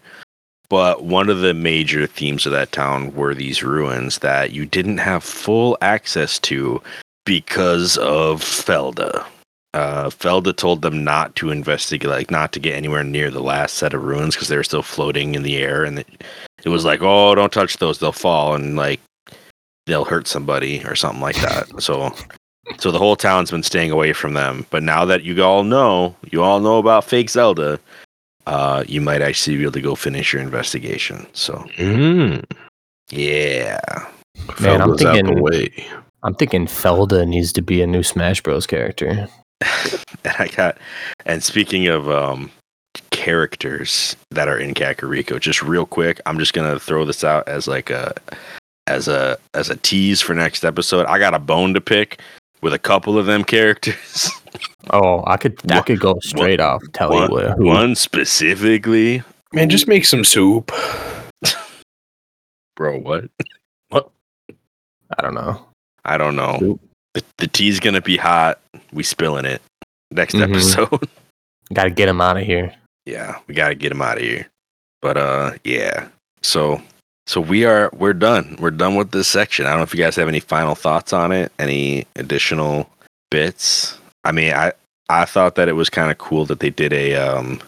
[0.70, 4.98] But one of the major themes of that town were these ruins that you didn't
[4.98, 6.82] have full access to
[7.26, 9.26] because of Felda.
[9.74, 13.74] Uh, Felda told them not to investigate, like not to get anywhere near the last
[13.76, 16.24] set of ruins because they were still floating in the air, and it,
[16.64, 19.00] it was like, oh, don't touch those; they'll fall and like
[19.88, 21.82] they'll hurt somebody or something like that.
[21.82, 22.14] so,
[22.78, 24.66] so the whole town's been staying away from them.
[24.70, 27.80] But now that you all know, you all know about fake Zelda,
[28.46, 31.26] uh, you might actually be able to go finish your investigation.
[31.34, 32.44] So, Mm.
[33.10, 33.80] yeah,
[34.62, 35.86] Man, I'm Felda's out the thinking- way.
[36.26, 38.66] I'm thinking Felda needs to be a new Smash Bros.
[38.68, 39.28] character.
[40.24, 40.78] and I got.
[41.26, 42.52] And speaking of um,
[43.12, 47.68] characters that are in Kakariko, just real quick, I'm just gonna throw this out as
[47.68, 48.14] like a
[48.88, 51.06] as a as a tease for next episode.
[51.08, 52.20] I got a bone to pick
[52.62, 54.30] with a couple of them characters.
[54.92, 56.84] Oh, I could I One- could go straight off.
[56.92, 57.66] Tell one- you what, who.
[57.66, 60.72] One specifically, Man, just make some soup.
[62.76, 63.00] bro.
[63.00, 63.26] What?
[63.90, 64.12] What?
[65.18, 65.66] I don't know.
[66.06, 66.58] I don't know.
[66.60, 66.82] Soup.
[67.14, 68.60] The, the tea's gonna be hot.
[68.92, 69.62] We spilling it
[70.12, 70.44] next Mhm.
[70.50, 71.08] episode.
[71.74, 72.74] Got to get him out of here.
[73.06, 74.48] yeah, we gotta get him out of here.
[75.02, 76.08] But uh, yeah.
[76.42, 76.82] So
[77.26, 78.58] so we are we're done.
[78.60, 79.66] We're done with this section.
[79.66, 81.52] I don't know if you guys have any final thoughts on it.
[81.60, 82.90] Any additional
[83.32, 83.98] bits?
[84.24, 84.74] I mean, I
[85.10, 87.60] I thought that it was kind of cool that they did a um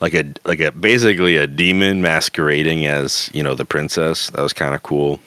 [0.00, 4.30] like a like a basically a demon masquerading as you know the princess.
[4.30, 5.20] That was kind of cool.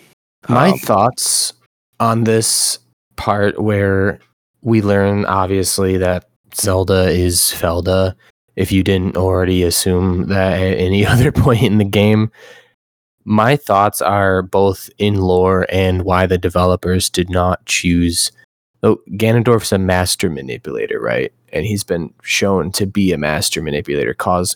[0.50, 1.54] My Um, thoughts
[2.00, 2.80] on this
[3.18, 4.20] part where
[4.62, 8.16] we learn obviously that Zelda is Felda
[8.56, 12.32] if you didn't already assume that at any other point in the game.
[13.24, 18.32] My thoughts are both in lore and why the developers did not choose.
[18.84, 21.32] Oh, Ganondorf's a master manipulator, right?
[21.52, 24.56] And he's been shown to be a master manipulator, cause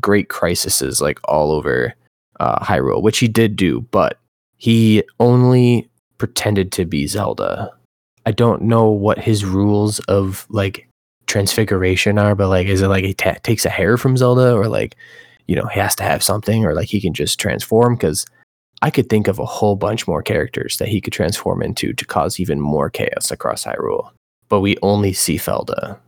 [0.00, 1.94] great crises like all over
[2.40, 4.18] uh, Hyrule, which he did do, but
[4.56, 5.88] he only
[6.18, 7.72] pretended to be Zelda.
[8.26, 10.88] I don't know what his rules of like
[11.26, 14.68] transfiguration are, but like, is it like he ta- takes a hair from Zelda, or
[14.68, 14.96] like,
[15.46, 17.94] you know, he has to have something, or like he can just transform?
[17.94, 18.26] Because
[18.82, 22.04] I could think of a whole bunch more characters that he could transform into to
[22.04, 24.10] cause even more chaos across Hyrule.
[24.48, 25.98] But we only see Felda.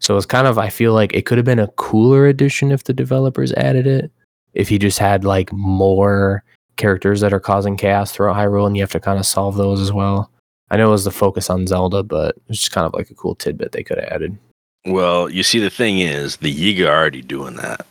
[0.00, 2.84] So it's kind of, I feel like it could have been a cooler addition if
[2.84, 4.12] the developers added it.
[4.54, 6.42] If he just had like more
[6.76, 9.80] characters that are causing chaos throughout Hyrule and you have to kind of solve those
[9.80, 10.30] as well.
[10.70, 13.14] I know it was the focus on Zelda, but it's just kind of like a
[13.14, 14.36] cool tidbit they could have added.
[14.84, 17.86] Well, you see, the thing is, the Yiga are already doing that.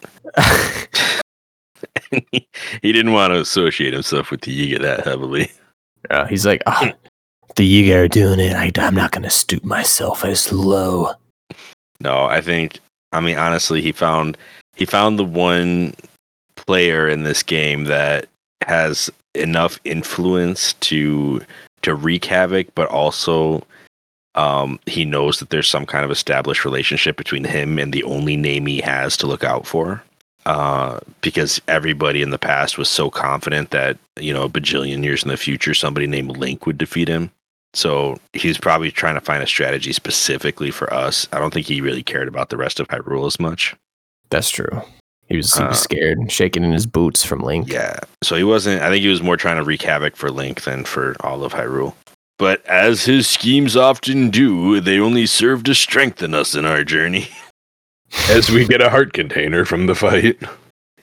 [2.82, 5.52] he didn't want to associate himself with the Yiga that heavily.
[6.10, 6.94] Yeah, he's like, "Ah,
[7.56, 8.54] the Yiga are doing it.
[8.56, 11.12] I, I'm not going to stoop myself as low.
[12.00, 12.80] No, I think.
[13.12, 14.38] I mean, honestly, he found
[14.76, 15.94] he found the one
[16.56, 18.28] player in this game that
[18.66, 21.42] has enough influence to
[21.88, 23.64] to wreak havoc, but also
[24.36, 28.36] um, he knows that there's some kind of established relationship between him and the only
[28.36, 30.04] name he has to look out for.
[30.46, 35.22] Uh, because everybody in the past was so confident that you know a bajillion years
[35.22, 37.30] in the future somebody named Link would defeat him.
[37.74, 41.28] So he's probably trying to find a strategy specifically for us.
[41.34, 43.76] I don't think he really cared about the rest of Hyrule as much.
[44.30, 44.82] That's true.
[45.30, 47.68] He was, super Uh, scared, shaking in his boots from Link.
[47.72, 48.00] Yeah.
[48.24, 48.82] So he wasn't.
[48.82, 51.54] I think he was more trying to wreak havoc for Link than for all of
[51.54, 51.96] Hyrule.
[52.40, 57.28] But as his schemes often do, they only serve to strengthen us in our journey.
[58.30, 60.38] As we get a heart container from the fight.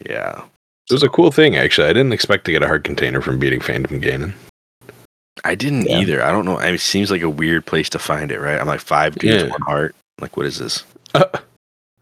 [0.09, 0.43] Yeah.
[0.89, 1.89] It was a cool thing, actually.
[1.89, 4.33] I didn't expect to get a heart container from beating Phantom Ganon.
[5.45, 5.99] I didn't Yeah.
[5.99, 6.23] either.
[6.23, 6.59] I don't know.
[6.59, 8.59] I mean, it seems like a weird place to find it, right?
[8.59, 9.51] I'm like five dudes, Yeah.
[9.51, 9.95] one heart.
[10.21, 10.85] Like, what is this?
[11.15, 11.25] Uh,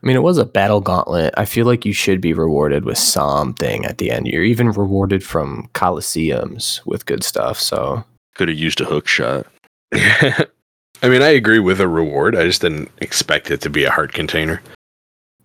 [0.02, 1.32] I mean, it was a battle gauntlet.
[1.36, 4.26] I feel like you should be rewarded with something at the end.
[4.26, 7.60] You're even rewarded from coliseums with good stuff.
[7.60, 8.02] So
[8.34, 9.46] Could have used a hook shot.
[9.92, 12.34] I mean, I agree with a reward.
[12.34, 14.60] I just didn't expect it to be a heart container.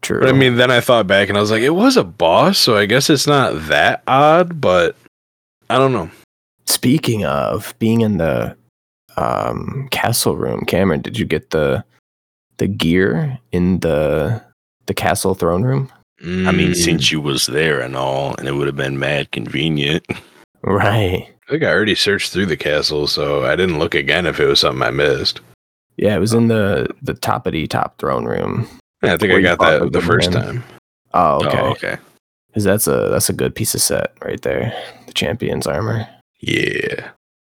[0.02, 0.22] true.
[0.22, 2.58] But I mean, then I thought back and I was like, it was a boss,
[2.58, 4.96] so I guess it's not that odd, but
[5.70, 6.10] I don't know.
[6.66, 8.56] speaking of being in the
[9.18, 11.84] um, castle room, Cameron, did you get the
[12.58, 14.44] the gear in the
[14.88, 15.92] the castle throne room?
[16.22, 19.32] I mean, Mm, since you was there and all, and it would have been mad
[19.32, 20.06] convenient.
[20.64, 21.30] Right.
[21.48, 24.48] I think I already searched through the castle, so I didn't look again if it
[24.48, 25.40] was something I missed.
[25.96, 28.68] Yeah, it was in the the toppity top throne room.
[29.04, 30.44] Yeah, I think I got that the the first man.
[30.44, 30.64] time.
[31.14, 31.60] Oh, okay.
[31.62, 31.98] Oh, okay.
[32.48, 34.74] Because that's a that's a good piece of set right there.
[35.06, 36.06] The champion's armor.
[36.42, 37.12] Yeah.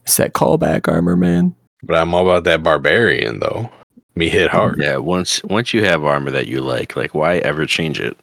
[0.06, 1.56] Set callback armor, man.
[1.84, 3.70] But I'm all about that barbarian, though.
[4.18, 4.80] Me hit hard.
[4.82, 4.98] Yeah.
[4.98, 8.18] Once once you have armor that you like, like why ever change it?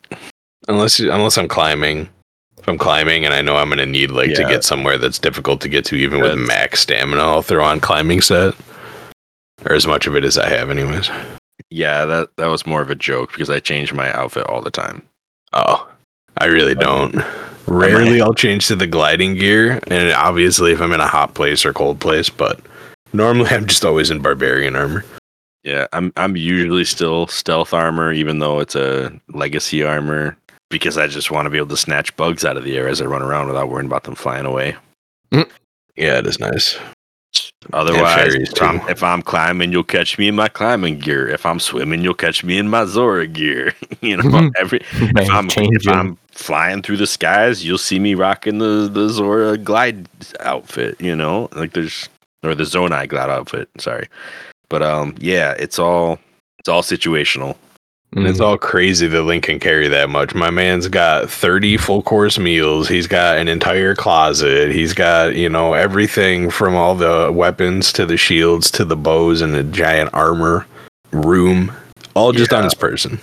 [0.66, 2.08] Unless unless I'm climbing.
[2.58, 5.60] If I'm climbing and I know I'm gonna need like to get somewhere that's difficult
[5.60, 8.54] to get to, even with max stamina, I'll throw on climbing set.
[9.64, 11.10] Or as much of it as I have, anyways.
[11.70, 14.70] Yeah, that that was more of a joke because I change my outfit all the
[14.70, 15.02] time.
[15.52, 15.88] Oh,
[16.38, 17.14] I really don't.
[17.66, 21.64] Rarely I'll change to the gliding gear, and obviously if I'm in a hot place
[21.64, 22.60] or cold place, but
[23.12, 25.04] normally I'm just always in barbarian armor.
[25.64, 30.36] Yeah, I'm I'm usually still stealth armor, even though it's a legacy armor,
[30.70, 33.00] because I just want to be able to snatch bugs out of the air as
[33.00, 34.76] I run around without worrying about them flying away.
[35.32, 35.42] Hmm.
[35.96, 36.78] Yeah, it is nice.
[37.72, 41.26] Otherwise, if I'm, if I'm climbing, you'll catch me in my climbing gear.
[41.26, 43.74] If I'm swimming, you'll catch me in my Zora gear.
[44.02, 48.14] you know, every if I'm change if I'm flying through the skies, you'll see me
[48.14, 50.08] rocking the the Zora glide
[50.40, 51.00] outfit.
[51.00, 52.08] You know, like there's
[52.42, 53.70] or the Zonai glide outfit.
[53.78, 54.08] Sorry,
[54.68, 56.18] but um, yeah, it's all
[56.58, 57.56] it's all situational.
[58.16, 60.36] And it's all crazy that Link can carry that much.
[60.36, 62.86] My man's got 30 full course meals.
[62.86, 64.70] He's got an entire closet.
[64.70, 69.40] He's got, you know, everything from all the weapons to the shields to the bows
[69.40, 70.64] and the giant armor
[71.10, 71.72] room,
[72.14, 72.64] all just on Yeah.
[72.66, 73.18] his person.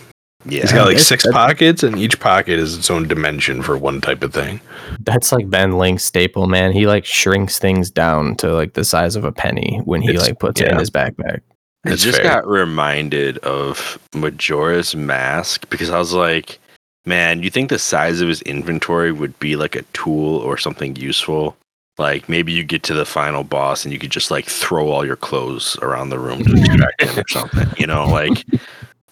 [0.46, 3.62] Yeah, He's got like it's- six that- pockets, and each pocket is its own dimension
[3.62, 4.60] for one type of thing.
[5.02, 6.72] That's like Ben Link's staple, man.
[6.72, 10.28] He like shrinks things down to like the size of a penny when he It's-
[10.28, 11.42] like puts it in his backpack.
[11.86, 12.24] I just fair.
[12.30, 16.60] got reminded of Majora's Mask because I was like,
[17.08, 20.96] man, you think the size of his inventory would be like a tool or something
[20.96, 21.58] useful?
[21.98, 25.04] Like maybe you get to the final boss and you could just like throw all
[25.06, 28.06] your clothes around the room to distract him or something, you know?
[28.08, 28.46] Like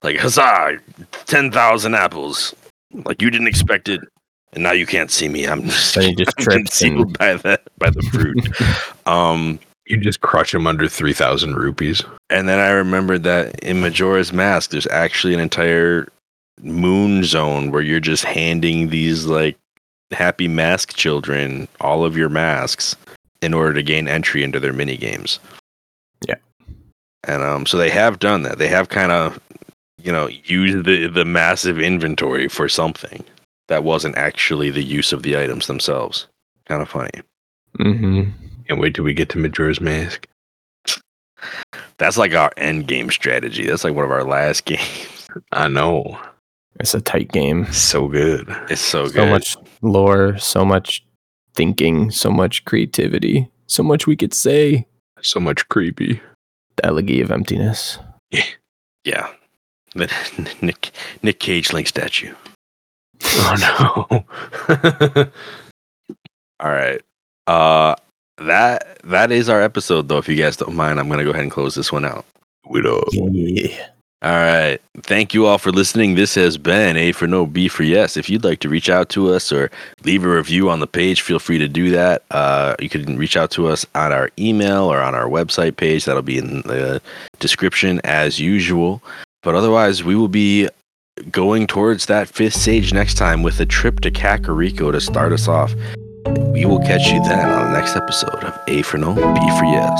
[0.04, 0.80] Like huzzah,
[1.26, 2.56] ten thousand apples.
[2.94, 4.02] Like you didn't expect it,
[4.54, 5.46] and now you can't see me.
[5.46, 8.48] I'm just, Then just I'm trips and- concealed by the by the fruit.
[9.08, 12.04] um, You just crush him under 3,000 rupees.
[12.30, 16.08] and then I remembered that in Majora's Mask, there's actually an entire
[16.62, 19.58] moon zone where you're just handing these like
[20.12, 22.96] happy mask children all of your masks
[23.42, 25.40] in order to gain entry into their mini games.
[26.28, 26.36] Yeah.
[27.26, 28.58] And um, so they have done that.
[28.58, 29.40] They have kind of,
[30.04, 33.24] you know, use the the massive inventory for something
[33.68, 36.28] that wasn't actually the use of the items themselves.
[36.66, 37.22] Kind of funny.
[37.80, 38.32] Mm-hmm.
[38.68, 40.28] Can't wait till we get to Majora's Mask.
[41.98, 43.66] That's like our end game strategy.
[43.66, 45.28] That's like one of our last games.
[45.52, 46.20] I know.
[46.80, 47.72] It's a tight game.
[47.72, 48.48] So good.
[48.70, 49.14] It's so good.
[49.14, 51.06] So much lore, so much
[51.54, 54.86] thinking, so much creativity, so much we could say.
[55.22, 56.22] So much creepy.
[56.78, 58.00] The elegy of emptiness.
[59.04, 59.30] Yeah.
[59.96, 60.12] The
[60.62, 60.92] Nick
[61.24, 62.34] Nick Cage Link statue.
[63.24, 65.26] Oh no.
[66.60, 67.02] All right.
[67.48, 67.96] Uh
[68.38, 70.18] that that is our episode though.
[70.18, 72.26] If you guys don't mind, I'm gonna go ahead and close this one out.
[72.70, 73.04] we don't.
[73.14, 73.88] Yeah.
[74.22, 74.80] All right.
[75.04, 76.16] Thank you all for listening.
[76.16, 78.18] This has been A for No, B for Yes.
[78.18, 79.72] If you'd like to reach out to us or
[80.04, 82.24] leave a review on the page, feel free to do that.
[82.30, 86.04] Uh, you can reach out to us on our email or on our website page.
[86.04, 87.02] That'll be in the
[87.40, 89.02] description as usual.
[89.42, 90.68] But otherwise, we will be
[91.32, 95.48] going towards that fifth stage next time with a trip to Kakariko to start us
[95.48, 95.74] off.
[96.52, 99.22] We will catch you then on the next episode of A for No, B
[99.58, 100.00] for Yes.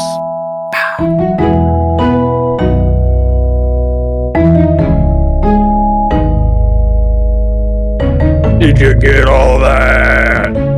[8.60, 10.69] Did you get all that?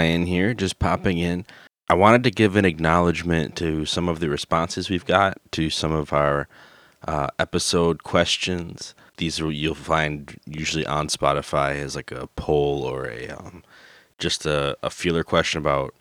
[0.00, 1.44] Ryan here, just popping in.
[1.90, 5.92] I wanted to give an acknowledgement to some of the responses we've got to some
[5.92, 6.48] of our
[7.06, 8.94] uh, episode questions.
[9.18, 13.62] These are you'll find usually on Spotify as like a poll or a um,
[14.16, 15.94] just a, a feeler question about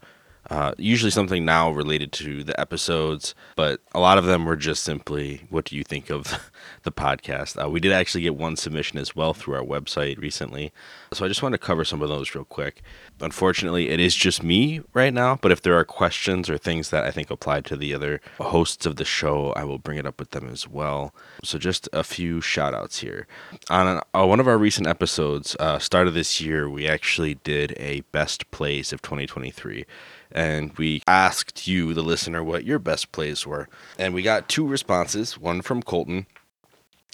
[0.49, 4.83] uh, usually something now related to the episodes, but a lot of them were just
[4.83, 6.51] simply, what do you think of
[6.83, 7.63] the podcast?
[7.63, 10.71] Uh, we did actually get one submission as well through our website recently.
[11.13, 12.81] So I just want to cover some of those real quick.
[13.21, 17.03] Unfortunately, it is just me right now, but if there are questions or things that
[17.03, 20.19] I think apply to the other hosts of the show, I will bring it up
[20.19, 21.13] with them as well.
[21.43, 23.27] So just a few shout outs here.
[23.69, 27.75] On uh, one of our recent episodes, uh, start of this year, we actually did
[27.77, 29.85] a best plays of 2023
[30.31, 33.67] and we asked you, the listener, what your best plays were.
[33.97, 35.37] And we got two responses.
[35.37, 36.27] One from Colton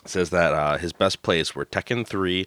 [0.05, 2.45] says that uh, his best plays were Tekken 3,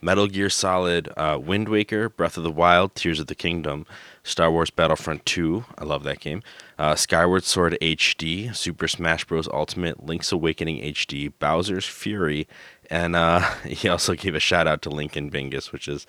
[0.00, 3.86] Metal Gear Solid, uh, Wind Waker, Breath of the Wild, Tears of the Kingdom,
[4.22, 5.64] Star Wars Battlefront 2.
[5.78, 6.42] I love that game.
[6.78, 9.48] Uh, Skyward Sword HD, Super Smash Bros.
[9.48, 12.46] Ultimate, Link's Awakening HD, Bowser's Fury,
[12.90, 16.06] and uh, he also gave a shout out to Lincoln Bingus, which is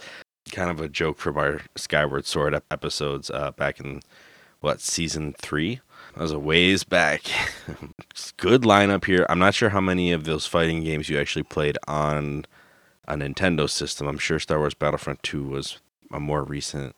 [0.51, 4.01] kind of a joke from our Skyward Sword ep- episodes uh, back in
[4.59, 5.81] what season three.
[6.13, 7.23] That was a ways back.
[8.37, 9.25] Good lineup here.
[9.29, 12.45] I'm not sure how many of those fighting games you actually played on
[13.07, 14.07] a Nintendo system.
[14.07, 15.79] I'm sure Star Wars Battlefront 2 was
[16.11, 16.95] a more recent,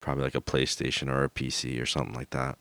[0.00, 2.58] probably like a PlayStation or a PC or something like that.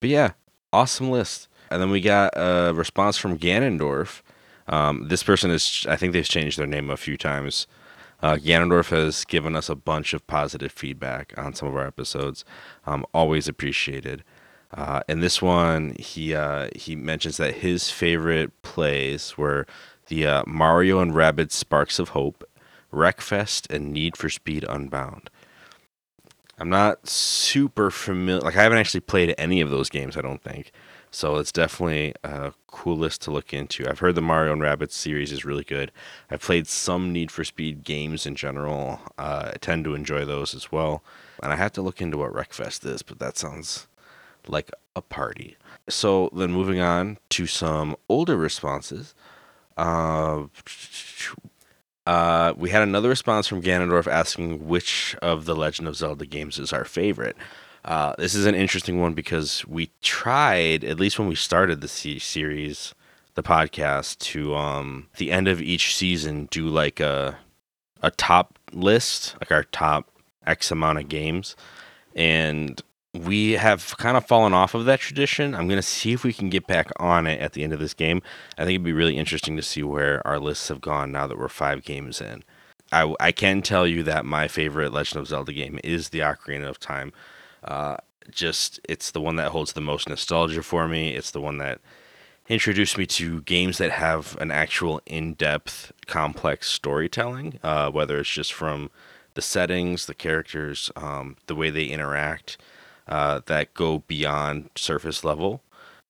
[0.00, 0.32] But yeah,
[0.72, 1.48] awesome list.
[1.70, 4.22] And then we got a response from Ganondorf.
[4.68, 7.66] Um, this person is, I think they've changed their name a few times.
[8.22, 12.44] Uh, Ganondorf has given us a bunch of positive feedback on some of our episodes.
[12.86, 14.24] Um, always appreciated.
[14.72, 19.66] Uh, and this one, he uh, he mentions that his favorite plays were
[20.08, 22.44] the uh, Mario and Rabbids Sparks of Hope,
[22.92, 25.30] Wreckfest, and Need for Speed Unbound.
[26.58, 28.40] I'm not super familiar.
[28.40, 30.16] Like I haven't actually played any of those games.
[30.16, 30.72] I don't think.
[31.10, 33.88] So it's definitely a cool list to look into.
[33.88, 35.90] I've heard the Mario and Rabbids series is really good.
[36.30, 39.00] I've played some Need for Speed games in general.
[39.16, 41.02] Uh, I tend to enjoy those as well.
[41.42, 43.86] And I have to look into what Wreckfest is, but that sounds
[44.46, 45.56] like a party.
[45.88, 49.14] So then moving on to some older responses.
[49.76, 50.44] Uh,
[52.06, 56.58] uh, we had another response from Ganondorf asking which of the Legend of Zelda games
[56.58, 57.36] is our favorite.
[57.86, 61.88] Uh, this is an interesting one because we tried, at least when we started the
[61.88, 62.94] series,
[63.36, 67.38] the podcast, to um, the end of each season do like a
[68.02, 70.10] a top list, like our top
[70.44, 71.54] X amount of games,
[72.14, 72.82] and
[73.14, 75.54] we have kind of fallen off of that tradition.
[75.54, 77.78] I'm going to see if we can get back on it at the end of
[77.78, 78.20] this game.
[78.58, 81.38] I think it'd be really interesting to see where our lists have gone now that
[81.38, 82.42] we're five games in.
[82.92, 86.68] I, I can tell you that my favorite Legend of Zelda game is the Ocarina
[86.68, 87.12] of Time.
[87.66, 87.96] Uh,
[88.30, 91.14] just it's the one that holds the most nostalgia for me.
[91.14, 91.80] It's the one that
[92.48, 97.58] introduced me to games that have an actual in-depth, complex storytelling.
[97.62, 98.90] Uh, whether it's just from
[99.34, 102.56] the settings, the characters, um, the way they interact,
[103.08, 105.62] uh, that go beyond surface level.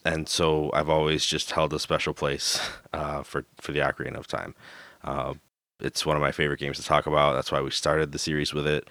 [0.04, 2.60] And so I've always just held a special place
[2.92, 4.54] uh, for for the Ocarina of Time.
[5.02, 5.34] Uh,
[5.80, 7.34] it's one of my favorite games to talk about.
[7.34, 8.88] That's why we started the series with it.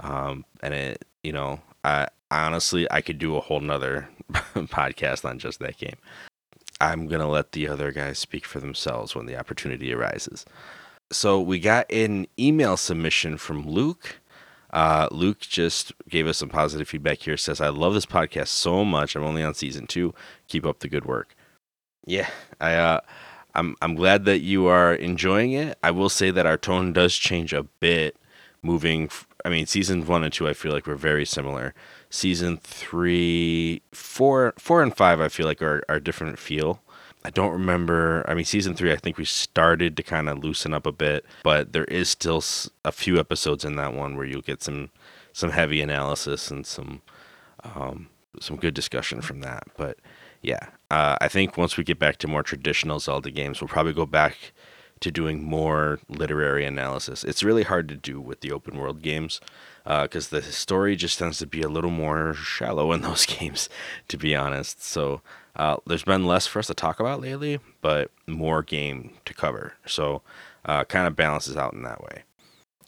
[0.00, 5.38] Um, and it, you know, I honestly I could do a whole nother podcast on
[5.38, 5.96] just that game.
[6.80, 10.44] I'm gonna let the other guys speak for themselves when the opportunity arises.
[11.12, 14.20] So we got an email submission from Luke.
[14.72, 17.36] Uh, Luke just gave us some positive feedback here.
[17.36, 19.14] Says, "I love this podcast so much.
[19.14, 20.12] I'm only on season two.
[20.48, 21.34] Keep up the good work."
[22.04, 22.28] Yeah,
[22.60, 23.00] I, uh,
[23.54, 25.78] I'm I'm glad that you are enjoying it.
[25.82, 28.16] I will say that our tone does change a bit,
[28.62, 29.10] moving.
[29.44, 31.74] I mean, seasons one and two, I feel like we're very similar.
[32.10, 36.80] Season three, four, four and five, I feel like are are different feel.
[37.24, 38.24] I don't remember.
[38.28, 41.24] I mean, season three, I think we started to kind of loosen up a bit,
[41.42, 42.42] but there is still
[42.84, 44.90] a few episodes in that one where you'll get some
[45.32, 47.02] some heavy analysis and some
[47.64, 48.08] um,
[48.40, 49.64] some good discussion from that.
[49.76, 49.98] But
[50.40, 53.92] yeah, uh, I think once we get back to more traditional Zelda games, we'll probably
[53.92, 54.52] go back
[55.00, 57.24] to doing more literary analysis.
[57.24, 59.40] It's really hard to do with the open world games
[59.84, 63.68] because the story just tends to be a little more shallow in those games,
[64.08, 64.82] to be honest.
[64.82, 65.20] So
[65.56, 69.74] uh, there's been less for us to talk about lately, but more game to cover.
[69.86, 70.22] So
[70.64, 72.24] uh, kind of balances out in that way.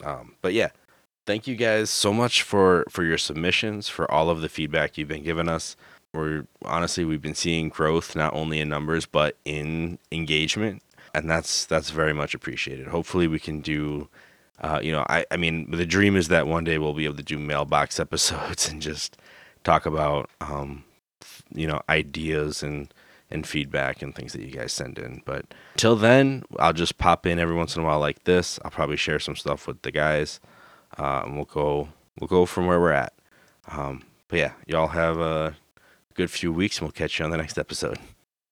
[0.05, 0.71] Um, but yeah,
[1.27, 5.09] thank you guys so much for for your submissions, for all of the feedback you've
[5.09, 5.77] been giving us.
[6.13, 10.83] We're honestly we've been seeing growth not only in numbers but in engagement,
[11.15, 12.89] and that's that's very much appreciated.
[12.89, 14.09] Hopefully, we can do.
[14.61, 17.17] Uh, you know, I, I mean, the dream is that one day we'll be able
[17.17, 19.17] to do mailbox episodes and just
[19.63, 20.85] talk about, um,
[21.55, 22.93] you know, ideas and
[23.31, 25.23] and feedback and things that you guys send in.
[25.25, 28.59] But till then, I'll just pop in every once in a while like this.
[28.65, 30.41] I'll probably share some stuff with the guys,
[30.99, 31.89] uh, and we'll go
[32.19, 33.13] we'll go from where we're at.
[33.69, 35.57] Um, but yeah, y'all have a
[36.15, 37.99] good few weeks, and we'll catch you on the next episode.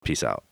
[0.04, 0.46] Peace out.